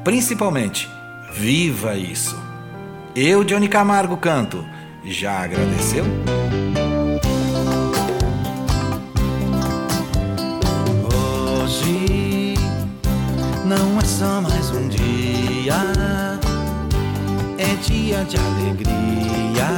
principalmente, 0.02 0.88
viva 1.32 1.94
isso. 1.94 2.36
Eu, 3.14 3.44
Johnny 3.44 3.68
Camargo, 3.68 4.16
canto. 4.16 4.64
Já 5.04 5.44
agradeceu? 5.44 6.04
Hoje 11.62 12.54
não 13.64 14.00
é 14.00 14.04
só 14.04 14.40
mais 14.40 14.70
um 14.72 14.88
dia, 14.88 16.35
é 17.58 17.74
dia 17.76 18.24
de 18.24 18.36
alegria, 18.36 19.68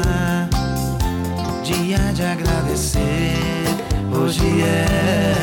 dia 1.63 1.99
de 2.13 2.23
agradecer. 2.23 3.39
Hoje 4.13 4.63
é, 4.63 5.35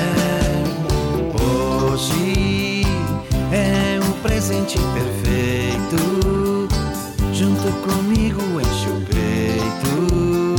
hoje 1.42 2.84
é 3.52 4.00
o 4.00 4.14
presente 4.22 4.78
perfeito. 4.94 6.68
Junto 7.34 7.72
comigo 7.88 8.42
enche 8.60 8.90
o 8.90 9.02
peito, 9.06 10.56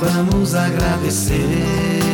vamos 0.00 0.54
agradecer. 0.54 2.13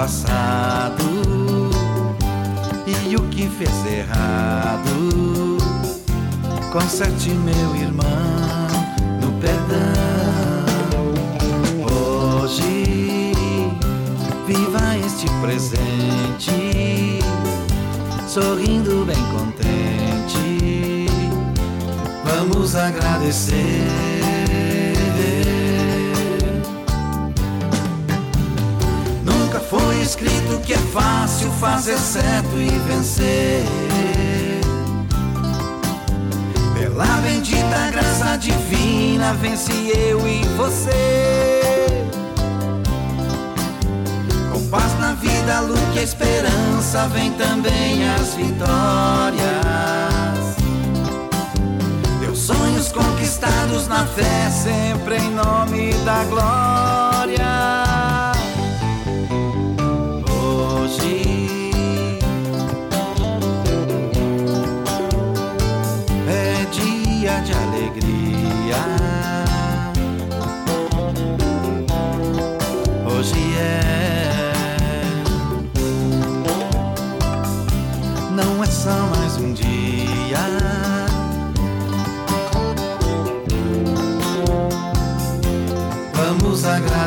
Passado 0.00 1.04
e 2.86 3.16
o 3.16 3.20
que 3.28 3.46
fez 3.50 3.84
errado. 3.84 5.58
Conserte 6.72 7.28
meu 7.28 7.76
irmão 7.76 8.66
no 9.20 9.30
perdão. 9.42 10.70
Hoje 11.84 13.32
viva 14.46 14.96
este 15.04 15.26
presente, 15.42 17.18
sorrindo 18.26 19.04
bem 19.04 19.22
contente. 19.36 21.06
Vamos 22.24 22.74
agradecer. 22.74 24.09
Escrito 30.10 30.60
que 30.66 30.72
é 30.72 30.78
fácil 30.92 31.48
fazer 31.52 31.96
certo 31.96 32.56
e 32.56 32.68
vencer. 32.88 33.62
Pela 36.74 37.06
bendita 37.22 37.90
graça 37.92 38.36
divina, 38.36 39.34
vence 39.34 39.72
eu 39.72 40.26
e 40.26 40.42
você. 40.56 42.04
Com 44.52 44.68
paz 44.68 44.98
na 44.98 45.12
vida, 45.12 45.60
luz 45.60 45.80
e 45.94 46.00
esperança, 46.00 47.06
vem 47.08 47.30
também 47.34 48.08
as 48.08 48.34
vitórias. 48.34 49.40
Teus 52.20 52.38
sonhos 52.40 52.90
conquistados 52.90 53.86
na 53.86 54.04
fé, 54.06 54.50
sempre 54.50 55.18
em 55.18 55.30
nome 55.30 55.94
da 56.04 56.24
glória. 56.24 57.79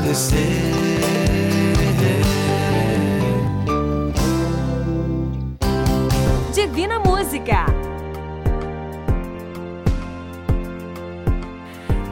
Agradecer. 0.03 0.37
Divina 6.53 6.99
Música. 6.99 7.65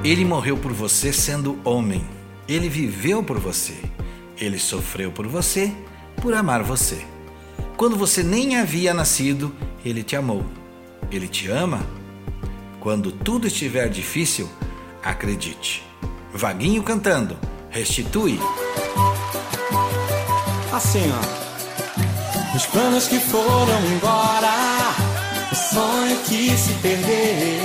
Ele 0.04 0.26
morreu 0.26 0.58
por 0.58 0.72
você 0.72 1.12
sendo 1.12 1.60
homem. 1.64 2.04
Ele 2.48 2.70
viveu 2.70 3.24
por 3.24 3.38
você. 3.38 3.76
Ele 4.38 4.58
sofreu 4.58 5.12
por 5.12 5.28
você, 5.28 5.72
por 6.22 6.34
amar 6.34 6.64
você. 6.64 7.06
Quando 7.78 7.96
você 7.96 8.24
nem 8.24 8.58
havia 8.58 8.94
nascido, 8.94 9.54
ele 9.86 10.02
te 10.02 10.16
amou. 10.16 10.46
Ele 11.12 11.28
te 11.28 11.50
ama. 11.50 11.86
Quando 12.80 13.12
tudo 13.12 13.48
estiver 13.48 13.90
difícil, 13.90 14.50
acredite. 15.04 15.84
Vaguinho 16.34 16.82
cantando, 16.82 17.38
restitui. 17.72 18.40
Assim, 20.74 21.12
ó. 21.12 22.56
Os 22.56 22.66
planos 22.66 23.08
que 23.08 23.20
foram 23.20 23.80
embora, 23.94 24.50
o 25.52 25.56
sonho 25.56 26.18
que 26.26 26.56
se 26.58 26.74
perdeu, 26.82 27.64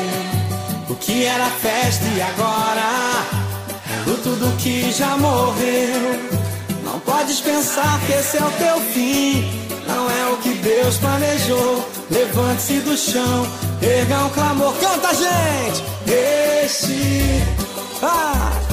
o 0.88 0.94
que 0.94 1.24
era 1.24 1.46
festa 1.46 2.04
e 2.16 2.22
agora 2.22 3.26
é 3.90 4.08
luto 4.08 4.30
do 4.36 4.56
que 4.56 4.92
já 4.92 5.16
morreu. 5.16 6.36
Não 6.84 7.00
podes 7.00 7.40
pensar 7.40 8.00
que 8.06 8.12
esse 8.12 8.38
é 8.38 8.44
o 8.44 8.50
teu 8.52 8.80
fim, 8.92 9.44
não 9.88 10.08
é 10.08 10.32
o 10.32 10.36
que 10.38 10.54
Deus 10.54 10.96
planejou. 10.98 11.84
Levante-se 12.08 12.80
do 12.80 12.96
chão, 12.96 13.46
erga 13.82 14.24
um 14.24 14.30
clamor, 14.30 14.72
canta 14.74 15.12
gente! 15.14 15.82
Este. 16.64 17.42
Ah! 18.02 18.65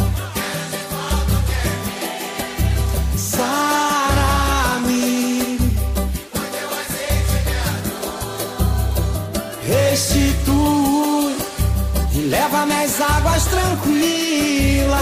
Às 12.71 13.01
águas 13.01 13.45
tranquilas. 13.45 14.93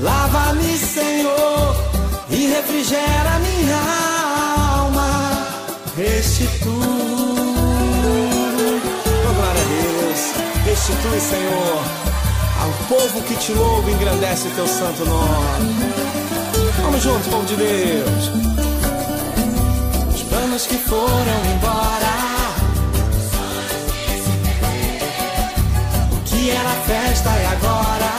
Lava-me, 0.00 0.76
Senhor, 0.78 1.76
e 2.30 2.46
refrigera 2.48 3.38
minha 3.38 3.80
alma. 4.80 5.46
Restitui. 5.96 6.70
Oh, 8.06 9.34
glória 9.34 9.62
a 9.62 9.64
Deus. 9.64 10.20
Restitui, 10.64 11.20
Senhor, 11.20 11.82
ao 12.62 12.70
povo 12.88 13.22
que 13.22 13.34
te 13.36 13.52
louva 13.52 13.90
engrandece 13.90 14.48
teu 14.50 14.66
santo 14.66 15.04
nome. 15.04 15.92
Vamos 16.82 17.02
juntos, 17.02 17.28
povo 17.28 17.44
de 17.46 17.56
Deus. 17.56 18.30
Os 20.14 20.22
planos 20.24 20.66
que 20.66 20.76
foram 20.76 21.44
embora. 21.54 22.09
Festa 27.10 27.30
e 27.30 27.46
agora? 27.46 28.10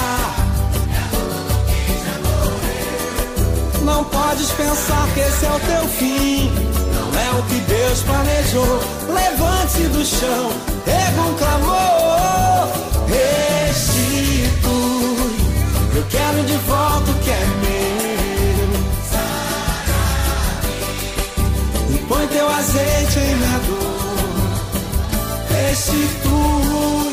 Não 3.84 4.04
podes 4.04 4.52
pensar 4.52 5.08
que 5.14 5.20
esse 5.22 5.46
é 5.46 5.50
o 5.50 5.60
teu 5.60 5.88
fim. 5.88 6.52
Não 6.94 7.20
é 7.20 7.32
o 7.39 7.44
que 7.44 7.60
Deus 7.62 8.04
planejou. 8.04 8.80
Levante-se 9.08 9.84
do 9.96 10.06
chão, 10.06 10.52
erga 10.86 11.22
um 11.22 11.34
clamor. 11.36 12.68
Restitui. 13.08 14.12
Eu 15.96 16.04
quero 16.10 16.44
de 16.44 16.58
volta 16.58 17.12
o 17.12 17.16
que 17.24 17.30
é 17.32 17.46
meu. 17.64 17.72
E 21.96 21.98
põe 22.08 22.28
teu 22.28 22.50
azeite 22.50 23.20
em 23.20 23.36
minha 23.36 23.60
dor. 23.68 24.52
Restitui. 25.50 27.11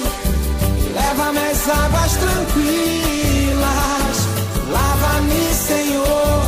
Leva-me 1.69 1.71
as 1.71 1.79
águas 1.85 2.13
tranquilas. 2.17 3.59
Lava-me, 4.71 5.55
Senhor, 5.55 6.43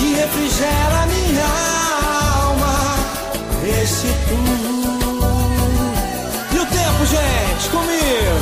e 0.00 0.14
refrigera 0.14 1.06
minha 1.06 1.46
alma. 2.46 2.76
Restitui. 3.62 4.38
E 6.50 6.56
o 6.56 6.66
tempo, 6.66 7.06
gente, 7.06 7.68
comigo. 7.70 8.38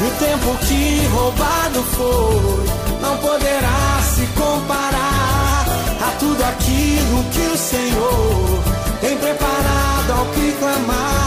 E 0.00 0.04
o 0.06 0.10
tempo 0.18 0.48
que 0.66 1.06
roubado 1.06 1.82
foi 1.96 2.64
não 3.00 3.16
poderá 3.18 4.02
se 4.02 4.26
comparar 4.38 5.64
a 6.00 6.10
tudo 6.18 6.42
aquilo 6.44 7.24
que 7.32 7.46
o 7.54 7.56
Senhor 7.56 8.62
tem 9.00 9.16
preparado 9.16 10.12
ao 10.18 10.26
que 10.26 10.52
clamar. 10.58 11.23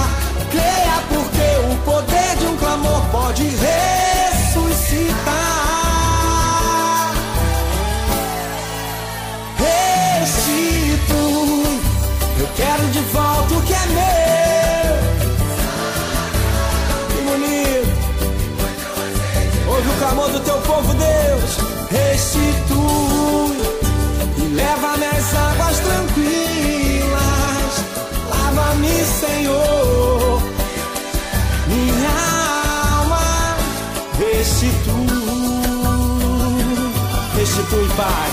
Pai. 37.97 38.29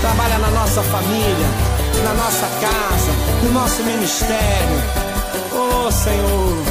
Trabalha 0.00 0.38
na 0.38 0.50
nossa 0.50 0.82
família, 0.82 1.46
na 2.02 2.14
nossa 2.14 2.48
casa, 2.58 3.12
no 3.44 3.52
nosso 3.52 3.82
ministério. 3.84 4.78
Oh, 5.52 5.90
Senhor, 5.90 6.64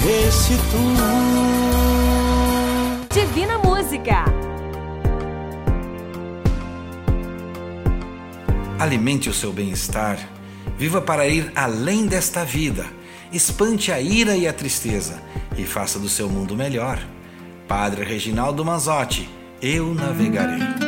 restitui. 0.00 0.96
Divina 3.12 3.58
Música. 3.58 4.24
Alimente 8.78 9.28
o 9.28 9.34
seu 9.34 9.52
bem-estar. 9.52 10.18
Viva 10.78 11.02
para 11.02 11.28
ir 11.28 11.52
além 11.54 12.06
desta 12.06 12.46
vida. 12.46 12.86
Espante 13.30 13.92
a 13.92 14.00
ira 14.00 14.34
e 14.34 14.48
a 14.48 14.54
tristeza 14.54 15.22
e 15.54 15.64
faça 15.64 15.98
do 15.98 16.08
seu 16.08 16.30
mundo 16.30 16.56
melhor. 16.56 16.98
Padre 17.68 18.04
Reginaldo 18.04 18.64
Manzotti, 18.64 19.28
eu 19.60 19.94
navegarei. 19.94 20.83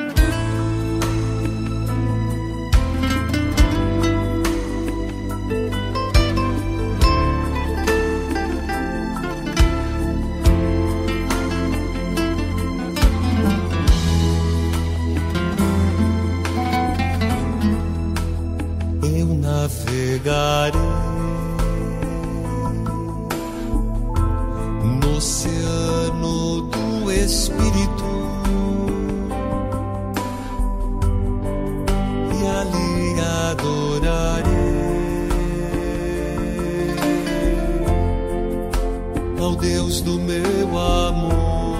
Ao 39.39 39.55
Deus 39.55 40.01
do 40.01 40.19
meu 40.19 40.79
amor. 40.79 41.76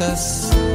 us. 0.00 0.65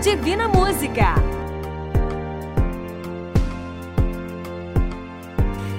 Divina 0.00 0.48
Música. 0.48 1.14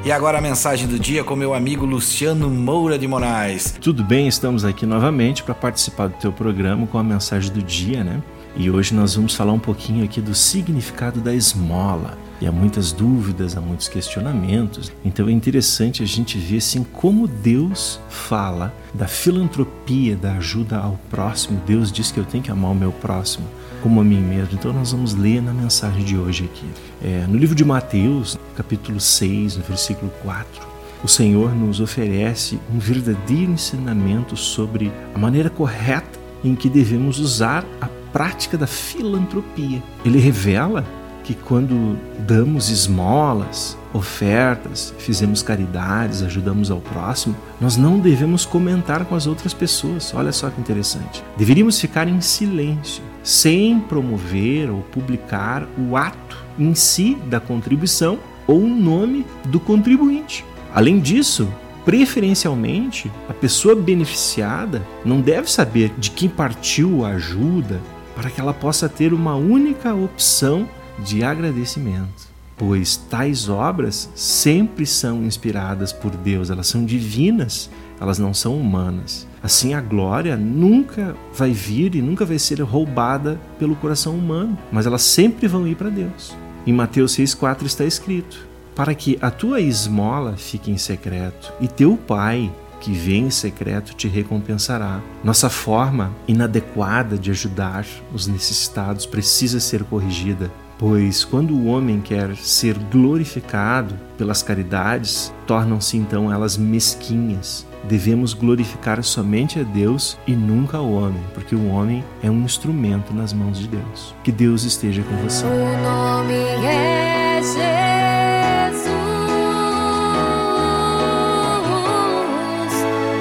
E 0.06 0.12
agora 0.12 0.38
a 0.38 0.42
mensagem 0.42 0.88
do 0.88 1.00
dia 1.00 1.24
com 1.24 1.36
meu 1.36 1.56
amigo 1.56 1.88
Luciano 1.88 2.48
Moura 2.48 3.00
de 3.00 3.08
Moraes. 3.08 3.76
Tudo 3.82 4.04
bem, 4.04 4.28
estamos 4.28 4.64
aqui 4.64 4.86
novamente 4.86 5.42
para 5.42 5.56
participar 5.56 6.10
do 6.10 6.18
teu 6.18 6.32
programa 6.32 6.86
com 6.86 7.00
a 7.00 7.04
mensagem 7.04 7.52
do 7.52 7.64
dia, 7.64 8.04
né? 8.04 8.22
E 8.56 8.70
hoje 8.70 8.94
nós 8.94 9.16
vamos 9.16 9.34
falar 9.34 9.54
um 9.54 9.60
pouquinho 9.60 10.06
aqui 10.06 10.22
do 10.22 10.36
significado 10.36 11.20
da 11.20 11.34
esmola. 11.34 12.16
E 12.40 12.46
há 12.46 12.52
muitas 12.52 12.92
dúvidas, 12.92 13.58
há 13.58 13.62
muitos 13.62 13.88
questionamentos. 13.88 14.92
Então 15.04 15.30
é 15.30 15.32
interessante 15.32 16.04
a 16.04 16.06
gente 16.06 16.38
ver 16.38 16.58
assim 16.58 16.84
como 16.84 17.28
Deus 17.28 18.00
fala 18.08 18.72
da 18.94 19.08
filantropia, 19.08 20.16
da 20.16 20.34
ajuda 20.34 20.78
ao 20.78 21.00
próximo. 21.10 21.60
Deus 21.66 21.92
diz 21.92 22.12
que 22.12 22.20
eu 22.20 22.26
tenho 22.26 22.44
que 22.44 22.52
amar 22.52 22.70
o 22.70 22.76
meu 22.76 22.92
próximo 22.92 23.48
como 23.82 24.02
a 24.02 24.04
mim 24.04 24.22
mesmo. 24.22 24.54
Então 24.54 24.72
nós 24.72 24.92
vamos 24.92 25.14
ler 25.14 25.42
na 25.42 25.54
mensagem 25.54 26.04
de 26.04 26.18
hoje 26.18 26.46
aqui. 26.46 26.68
É, 27.04 27.26
no 27.28 27.38
livro 27.38 27.56
de 27.56 27.66
Mateus, 27.66 28.38
capítulo 28.56 29.00
6, 29.00 29.58
no 29.58 29.64
versículo 29.64 30.12
4, 30.22 30.72
o 31.04 31.08
Senhor 31.08 31.56
nos 31.56 31.80
oferece 31.80 32.60
um 32.74 32.80
verdadeiro 32.80 33.52
ensinamento 33.52 34.38
sobre 34.38 34.92
a 35.14 35.18
maneira 35.18 35.50
correta 35.50 36.20
em 36.44 36.56
que 36.56 36.70
devemos 36.70 37.20
usar 37.20 37.66
a 37.80 37.88
prática 38.12 38.58
da 38.58 38.68
filantropia. 38.68 39.82
Ele 40.06 40.20
revela 40.20 40.86
que 41.24 41.34
quando 41.34 41.98
damos 42.20 42.70
esmolas, 42.70 43.78
ofertas, 43.94 44.94
fizemos 44.98 45.44
caridades, 45.44 46.22
ajudamos 46.22 46.72
ao 46.72 46.80
próximo, 46.80 47.36
nós 47.60 47.78
não 47.78 48.00
devemos 48.00 48.46
comentar 48.46 49.06
com 49.06 49.16
as 49.16 49.28
outras 49.28 49.54
pessoas. 49.54 50.14
Olha 50.14 50.32
só 50.32 50.50
que 50.50 50.60
interessante. 50.60 51.24
Deveríamos 51.38 51.80
ficar 51.80 52.08
em 52.08 52.20
silêncio, 52.22 53.04
sem 53.24 53.80
promover 53.80 54.70
ou 54.70 54.82
publicar 54.82 55.68
o 55.78 55.96
ato 55.96 56.38
em 56.58 56.74
si 56.76 57.16
da 57.28 57.40
contribuição 57.40 58.20
ou 58.48 58.62
o 58.62 58.68
nome 58.68 59.26
do 59.46 59.60
contribuinte. 59.60 60.46
Além 60.74 61.00
disso, 61.00 61.48
preferencialmente, 61.86 63.12
a 63.30 63.34
pessoa 63.34 63.76
beneficiada 63.76 64.82
não 65.06 65.22
deve 65.22 65.52
saber 65.52 65.92
de 65.98 66.12
quem 66.12 66.30
partiu 66.30 67.06
a 67.06 67.10
ajuda 67.10 67.80
para 68.16 68.30
que 68.30 68.40
ela 68.40 68.54
possa 68.54 68.88
ter 68.90 69.14
uma 69.14 69.36
única 69.36 69.94
opção 69.94 70.68
de 71.00 71.24
agradecimento. 71.24 72.30
Pois 72.58 72.96
tais 72.96 73.50
obras 73.50 74.10
sempre 74.14 74.86
são 74.86 75.24
inspiradas 75.24 75.92
por 75.92 76.12
Deus, 76.12 76.50
elas 76.50 76.68
são 76.68 76.86
divinas, 76.86 77.70
elas 78.00 78.20
não 78.20 78.34
são 78.34 78.56
humanas. 78.56 79.28
Assim, 79.44 79.74
a 79.74 79.82
glória 79.82 80.38
nunca 80.38 81.16
vai 81.34 81.52
vir 81.52 81.96
e 81.96 82.02
nunca 82.02 82.26
vai 82.26 82.38
ser 82.38 82.62
roubada 82.62 83.40
pelo 83.58 83.76
coração 83.76 84.16
humano, 84.16 84.58
mas 84.72 84.86
elas 84.86 85.02
sempre 85.02 85.48
vão 85.48 85.68
ir 85.68 85.76
para 85.76 85.90
Deus. 85.90 86.36
Em 86.66 86.72
Mateus 86.72 87.18
6,4 87.18 87.66
está 87.66 87.84
escrito: 87.84 88.48
Para 88.76 88.94
que 88.94 89.18
a 89.20 89.32
tua 89.32 89.60
esmola 89.60 90.36
fique 90.38 90.70
em 90.70 90.78
secreto, 90.78 91.52
e 91.60 91.68
teu 91.68 91.98
pai, 91.98 92.52
que 92.80 92.92
vem 92.92 93.26
em 93.26 93.32
secreto, 93.32 93.96
te 93.96 94.08
recompensará. 94.08 95.02
Nossa 95.24 95.50
forma 95.50 96.12
inadequada 96.28 97.18
de 97.18 97.32
ajudar 97.32 97.86
os 98.14 98.28
necessitados 98.28 99.06
precisa 99.06 99.60
ser 99.60 99.84
corrigida. 99.84 100.52
Pois 100.78 101.24
quando 101.24 101.54
o 101.54 101.68
homem 101.68 102.02
quer 102.02 102.36
ser 102.36 102.76
glorificado 102.92 103.96
pelas 104.18 104.42
caridades, 104.42 105.32
tornam-se 105.46 105.96
então 105.96 106.32
elas 106.32 106.58
mesquinhas. 106.58 107.68
Devemos 107.84 108.34
glorificar 108.34 109.04
somente 109.04 109.60
a 109.60 109.64
Deus 109.64 110.18
e 110.28 110.34
nunca 110.34 110.80
o 110.80 110.94
homem, 110.94 111.24
porque 111.34 111.56
o 111.56 111.68
homem 111.70 112.04
é 112.22 112.30
um 112.30 112.44
instrumento 112.44 113.14
nas 113.14 113.34
mãos 113.34 113.58
de 113.58 113.68
Deus. 113.68 114.14
Que 114.24 114.32
Deus 114.32 114.64
esteja 114.64 115.02
com 115.02 115.16
você. 115.18 115.46
O 115.46 115.50
nome 115.82 116.36
é 116.64 117.42
Jesus. 117.42 118.86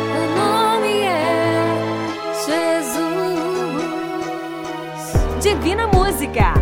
O 0.04 0.20
nome 0.38 1.00
é 1.04 2.04
Jesus. 2.46 3.02
Divina 5.42 5.86
Música. 5.86 6.52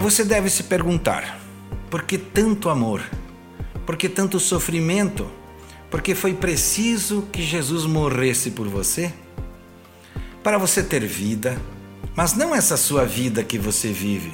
Você 0.00 0.24
deve 0.24 0.48
se 0.48 0.62
perguntar: 0.62 1.38
por 1.90 2.04
que 2.04 2.16
tanto 2.16 2.70
amor? 2.70 3.02
Por 3.86 3.96
que 3.96 4.08
tanto 4.08 4.40
sofrimento? 4.40 5.30
Porque 5.88 6.14
foi 6.14 6.34
preciso 6.34 7.22
que 7.32 7.40
Jesus 7.40 7.86
morresse 7.86 8.50
por 8.50 8.66
você? 8.66 9.14
Para 10.42 10.58
você 10.58 10.82
ter 10.82 11.06
vida, 11.06 11.56
mas 12.14 12.34
não 12.34 12.54
essa 12.54 12.76
sua 12.76 13.04
vida 13.04 13.44
que 13.44 13.58
você 13.58 13.92
vive, 13.92 14.32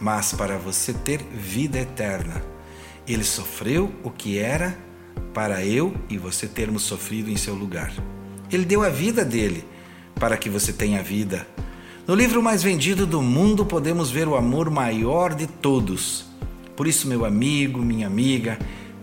mas 0.00 0.32
para 0.32 0.56
você 0.56 0.94
ter 0.94 1.22
vida 1.22 1.78
eterna. 1.78 2.42
Ele 3.06 3.24
sofreu 3.24 3.92
o 4.02 4.10
que 4.10 4.38
era 4.38 4.78
para 5.34 5.64
eu 5.64 5.94
e 6.08 6.16
você 6.16 6.46
termos 6.46 6.82
sofrido 6.82 7.30
em 7.30 7.36
seu 7.36 7.54
lugar. 7.54 7.92
Ele 8.50 8.64
deu 8.64 8.82
a 8.82 8.88
vida 8.88 9.24
dele 9.24 9.64
para 10.14 10.36
que 10.36 10.48
você 10.48 10.72
tenha 10.72 11.02
vida. 11.02 11.46
No 12.06 12.14
livro 12.14 12.42
mais 12.42 12.62
vendido 12.62 13.06
do 13.06 13.20
mundo 13.20 13.66
podemos 13.66 14.10
ver 14.10 14.26
o 14.26 14.34
amor 14.34 14.70
maior 14.70 15.34
de 15.34 15.46
todos. 15.46 16.26
Por 16.76 16.86
isso, 16.86 17.06
meu 17.06 17.24
amigo, 17.24 17.80
minha 17.80 18.06
amiga, 18.06 18.58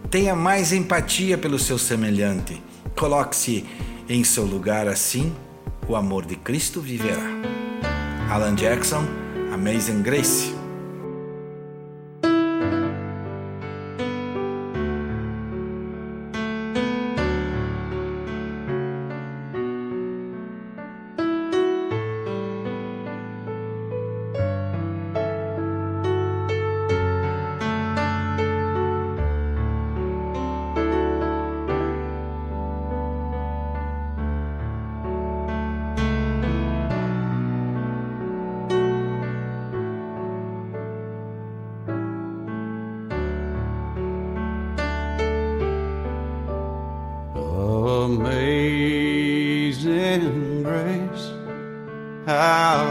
tenha 0.09 0.35
mais 0.35 0.73
empatia 0.73 1.37
pelo 1.37 1.59
seu 1.59 1.77
semelhante. 1.77 2.61
Coloque-se 2.95 3.65
em 4.09 4.23
seu 4.23 4.45
lugar 4.45 4.87
assim, 4.87 5.33
o 5.87 5.95
amor 5.95 6.25
de 6.25 6.35
Cristo 6.35 6.81
viverá. 6.81 7.29
Alan 8.29 8.55
Jackson, 8.55 9.03
Amazing 9.53 10.01
Grace. 10.01 10.56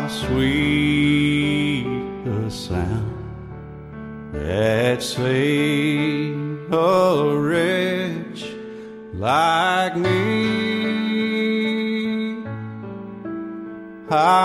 Sweet 0.09 1.85
the 2.25 2.51
sound 2.51 3.13
that 4.33 5.03
save 5.03 6.73
a 6.73 7.39
wretch 7.39 8.47
like 9.15 9.97
me. 9.97 10.27
I 14.09 14.36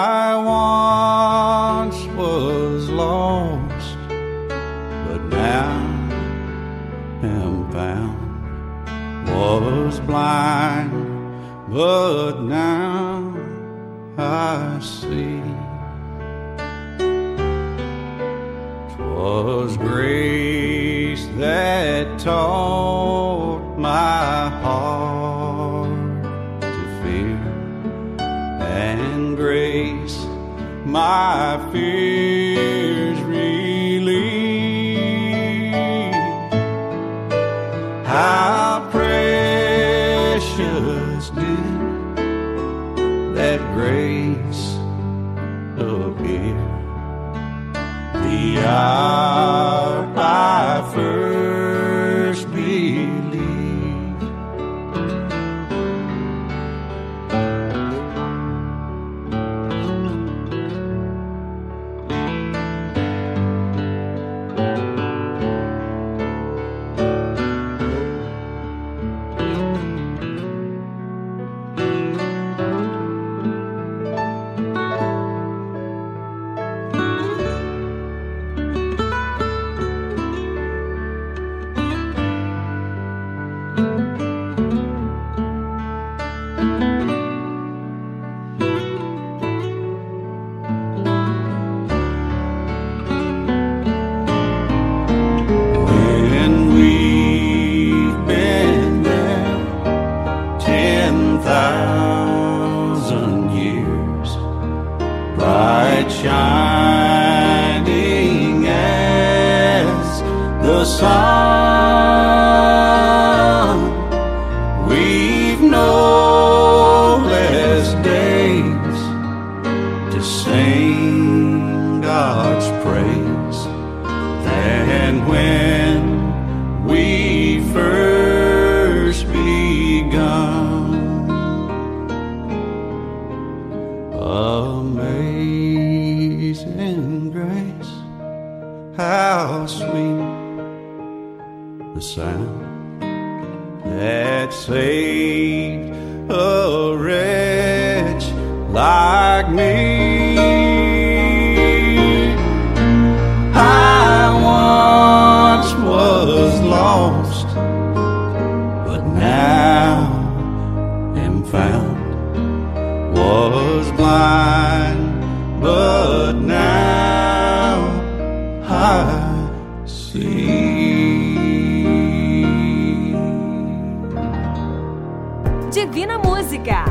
Divina 175.82 176.20
Música. 176.20 176.86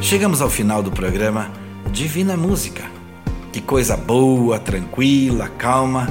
Chegamos 0.00 0.40
ao 0.40 0.48
final 0.48 0.82
do 0.82 0.90
programa 0.90 1.52
Divina 1.92 2.38
Música. 2.38 2.84
Que 3.52 3.60
coisa 3.60 3.98
boa, 3.98 4.58
tranquila, 4.58 5.46
calma 5.58 6.08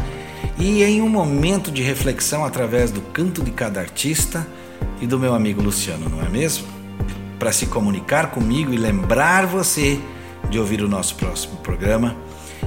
e 0.59 0.83
em 0.83 1.01
um 1.01 1.09
momento 1.09 1.71
de 1.71 1.81
reflexão 1.81 2.45
através 2.45 2.91
do 2.91 3.01
canto 3.01 3.43
de 3.43 3.49
cada 3.49 3.79
artista 3.79 4.47
e 5.01 5.07
do 5.07 5.17
meu 5.17 5.33
amigo 5.33 5.63
Luciano, 5.63 6.07
não 6.07 6.23
é 6.23 6.29
mesmo? 6.29 6.67
Para 7.39 7.51
se 7.51 7.65
comunicar 7.65 8.29
comigo 8.29 8.71
e 8.71 8.77
lembrar 8.77 9.47
você 9.47 9.99
de 10.51 10.59
ouvir 10.59 10.83
o 10.83 10.87
nosso 10.87 11.15
próximo 11.15 11.57
programa, 11.57 12.15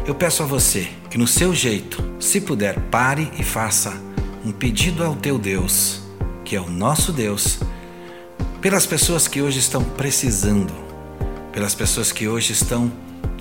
eu 0.05 0.15
peço 0.15 0.43
a 0.43 0.47
você 0.47 0.89
que, 1.09 1.17
no 1.17 1.29
seu 1.29 1.55
jeito, 1.55 2.03
se 2.19 2.41
puder, 2.41 2.81
pare 2.91 3.31
e 3.39 3.45
faça 3.45 4.12
um 4.45 4.51
pedido 4.51 5.05
ao 5.05 5.15
teu 5.15 5.39
Deus, 5.39 6.01
que 6.45 6.57
é 6.57 6.61
o 6.61 6.69
nosso 6.69 7.13
Deus, 7.13 7.61
pelas 8.61 8.87
pessoas 8.87 9.29
que 9.29 9.41
hoje 9.41 9.59
estão 9.59 9.83
precisando, 9.85 10.73
pelas 11.53 11.75
pessoas 11.75 12.11
que 12.11 12.27
hoje 12.27 12.53
estão 12.53 12.91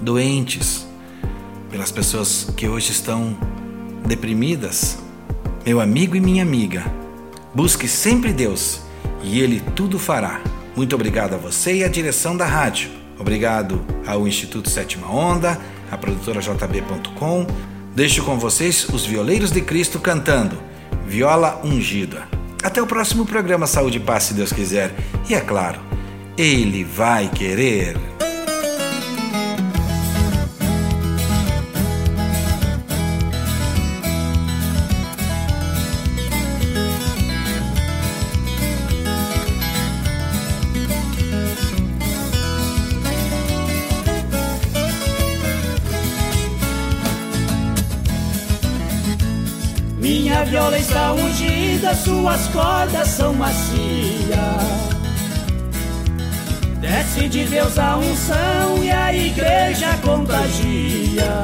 doentes, 0.02 0.86
pelas 1.70 1.92
pessoas 1.92 2.48
que 2.56 2.68
hoje 2.68 2.92
estão 2.92 3.36
deprimidas. 4.06 4.98
Meu 5.66 5.80
amigo 5.80 6.16
e 6.16 6.20
minha 6.20 6.44
amiga, 6.44 6.84
busque 7.54 7.88
sempre 7.88 8.32
Deus 8.32 8.82
e 9.24 9.40
Ele 9.40 9.62
tudo 9.76 9.98
fará. 9.98 10.42
Muito 10.76 10.96
obrigado 10.96 11.34
a 11.34 11.38
você 11.38 11.78
e 11.78 11.84
à 11.84 11.88
direção 11.88 12.38
da 12.38 12.46
rádio. 12.46 12.90
Obrigado 13.20 13.84
ao 14.06 14.28
Instituto 14.28 14.70
Sétima 14.70 15.12
Onda, 15.12 15.60
à 15.92 15.98
produtora 15.98 16.42
JB.com. 16.42 17.46
Deixo 17.96 18.24
com 18.24 18.40
vocês 18.40 18.88
os 18.90 19.06
Violeiros 19.06 19.52
de 19.52 19.62
Cristo 19.62 20.00
cantando 20.00 20.71
Viola 21.06 21.62
Ungida. 21.64 22.28
Até 22.64 22.82
o 22.82 22.88
próximo 22.88 23.26
programa 23.26 23.66
Saúde 23.68 23.98
e 23.98 24.02
Paz, 24.02 24.24
se 24.24 24.34
Deus 24.34 24.54
quiser. 24.54 24.94
E 25.30 25.34
é 25.34 25.42
claro, 25.42 25.80
Ele 26.38 26.84
vai 26.84 27.30
querer. 27.30 28.11
Minha 50.32 50.46
viola 50.46 50.80
está 50.80 51.12
ungida, 51.12 51.94
suas 51.94 52.48
cordas 52.48 53.10
são 53.10 53.34
macias. 53.34 54.40
Desce 56.80 57.28
de 57.28 57.44
Deus 57.44 57.78
a 57.78 57.98
unção 57.98 58.82
e 58.82 58.90
a 58.90 59.14
igreja 59.14 59.90
contagia. 60.02 61.44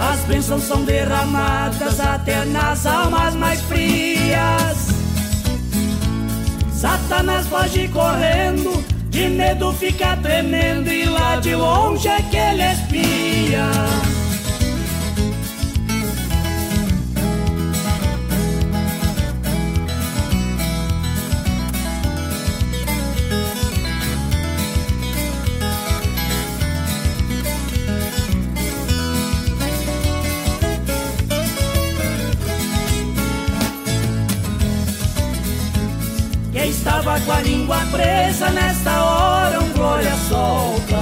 As 0.00 0.18
bênçãos 0.22 0.64
são 0.64 0.84
derramadas 0.84 2.00
até 2.00 2.44
nas 2.46 2.84
almas 2.86 3.36
mais 3.36 3.60
frias. 3.60 4.88
Satanás 6.72 7.46
foge 7.46 7.86
correndo 7.86 8.84
de 9.10 9.28
medo 9.28 9.72
fica 9.74 10.16
tremendo 10.16 10.88
e 10.88 11.04
lá 11.04 11.36
de 11.36 11.54
longe 11.54 12.08
é 12.08 12.20
que 12.20 12.36
ele 12.36 12.64
espia. 12.64 14.17
Com 37.28 37.32
a 37.32 37.42
língua 37.42 37.76
presa, 37.90 38.48
nesta 38.48 39.04
hora 39.04 39.60
um 39.60 39.68
glória 39.74 40.14
solta. 40.30 40.96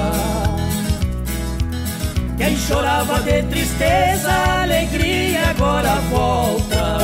Quem 2.36 2.56
chorava 2.56 3.20
de 3.20 3.44
tristeza, 3.44 4.32
alegria 4.62 5.50
agora 5.50 5.94
volta. 6.10 6.98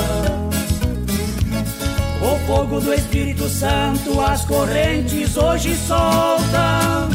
O 2.20 2.46
fogo 2.48 2.80
do 2.80 2.92
Espírito 2.92 3.48
Santo, 3.48 4.20
as 4.20 4.44
correntes 4.44 5.36
hoje 5.36 5.76
solta. 5.76 7.08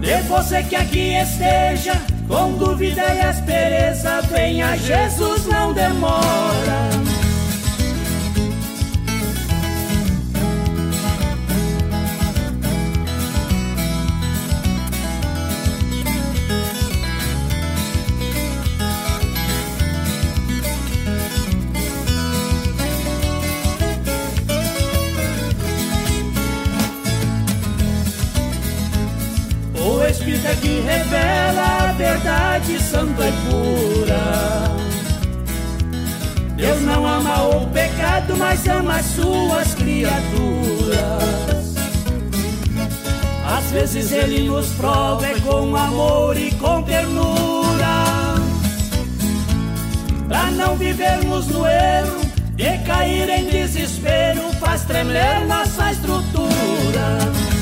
De 0.00 0.20
você 0.22 0.64
que 0.64 0.74
aqui 0.74 1.14
esteja, 1.14 1.94
com 2.26 2.54
dúvida 2.54 3.02
e 3.14 3.20
aspereza, 3.20 4.20
venha 4.22 4.76
Jesus, 4.78 5.46
não 5.46 5.72
demora. 5.72 6.97
Revela 31.08 31.88
a 31.88 31.92
verdade 31.92 32.78
santa 32.82 33.28
e 33.28 33.32
pura. 33.32 34.68
Deus 36.54 36.80
não 36.82 37.06
ama 37.06 37.48
o 37.48 37.66
pecado, 37.68 38.36
mas 38.36 38.66
ama 38.66 38.96
as 38.96 39.06
suas 39.06 39.74
criaturas. 39.74 40.18
Às 43.46 43.70
vezes 43.70 44.12
ele 44.12 44.48
nos 44.48 44.68
prova 44.72 45.26
é 45.26 45.40
com 45.40 45.74
amor 45.74 46.36
e 46.36 46.50
com 46.52 46.82
ternura. 46.82 48.04
Pra 50.26 50.50
não 50.50 50.76
vivermos 50.76 51.46
no 51.46 51.66
erro, 51.66 52.20
de 52.54 52.78
cair 52.84 53.30
em 53.30 53.46
desespero, 53.46 54.52
faz 54.60 54.82
tremer 54.82 55.46
nossa 55.46 55.90
estrutura. 55.92 57.57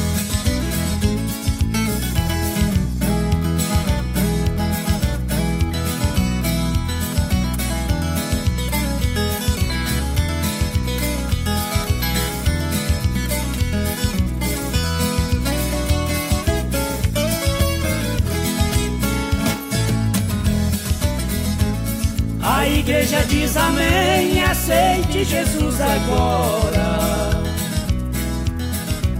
Igreja 23.07 23.25
diz 23.29 23.57
amém, 23.57 24.43
aceite 24.43 25.25
Jesus 25.25 25.81
agora. 25.81 27.31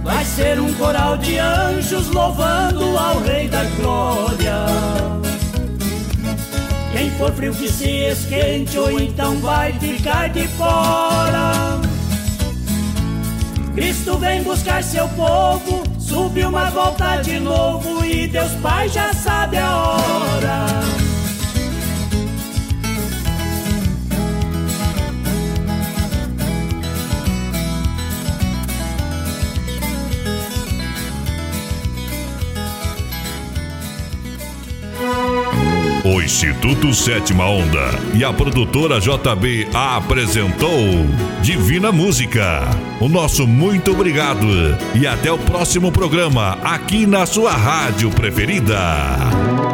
Vai 0.03 0.25
ser 0.25 0.59
um 0.59 0.73
coral 0.73 1.17
de 1.17 1.37
anjos 1.37 2.09
louvando 2.09 2.97
ao 2.97 3.19
Rei 3.21 3.47
da 3.47 3.63
Glória. 3.77 4.65
Quem 6.91 7.11
for 7.11 7.31
frio 7.31 7.53
que 7.53 7.69
se 7.69 7.89
esquente, 7.89 8.77
ou 8.77 8.99
então 8.99 9.37
vai 9.37 9.71
ficar 9.73 10.29
de 10.29 10.47
fora. 10.49 11.79
Cristo 13.73 14.17
vem 14.17 14.43
buscar 14.43 14.83
seu 14.83 15.07
povo, 15.09 15.83
subiu 15.97 16.49
uma 16.49 16.69
volta 16.71 17.17
de 17.17 17.39
novo 17.39 18.03
e 18.03 18.27
Deus 18.27 18.51
Pai 18.61 18.89
já 18.89 19.13
sabe 19.13 19.57
a 19.57 19.77
hora. 19.77 21.16
O 36.17 36.21
Instituto 36.21 36.95
Sétima 36.95 37.45
Onda 37.45 37.91
e 38.15 38.23
a 38.23 38.33
produtora 38.33 38.99
JB 38.99 39.67
apresentou 39.71 41.05
Divina 41.43 41.91
Música. 41.91 42.61
O 42.99 43.07
nosso 43.07 43.45
muito 43.45 43.91
obrigado 43.91 44.47
e 44.95 45.05
até 45.05 45.31
o 45.31 45.37
próximo 45.37 45.91
programa 45.91 46.57
aqui 46.63 47.05
na 47.05 47.27
sua 47.27 47.51
rádio 47.51 48.09
preferida. 48.09 49.66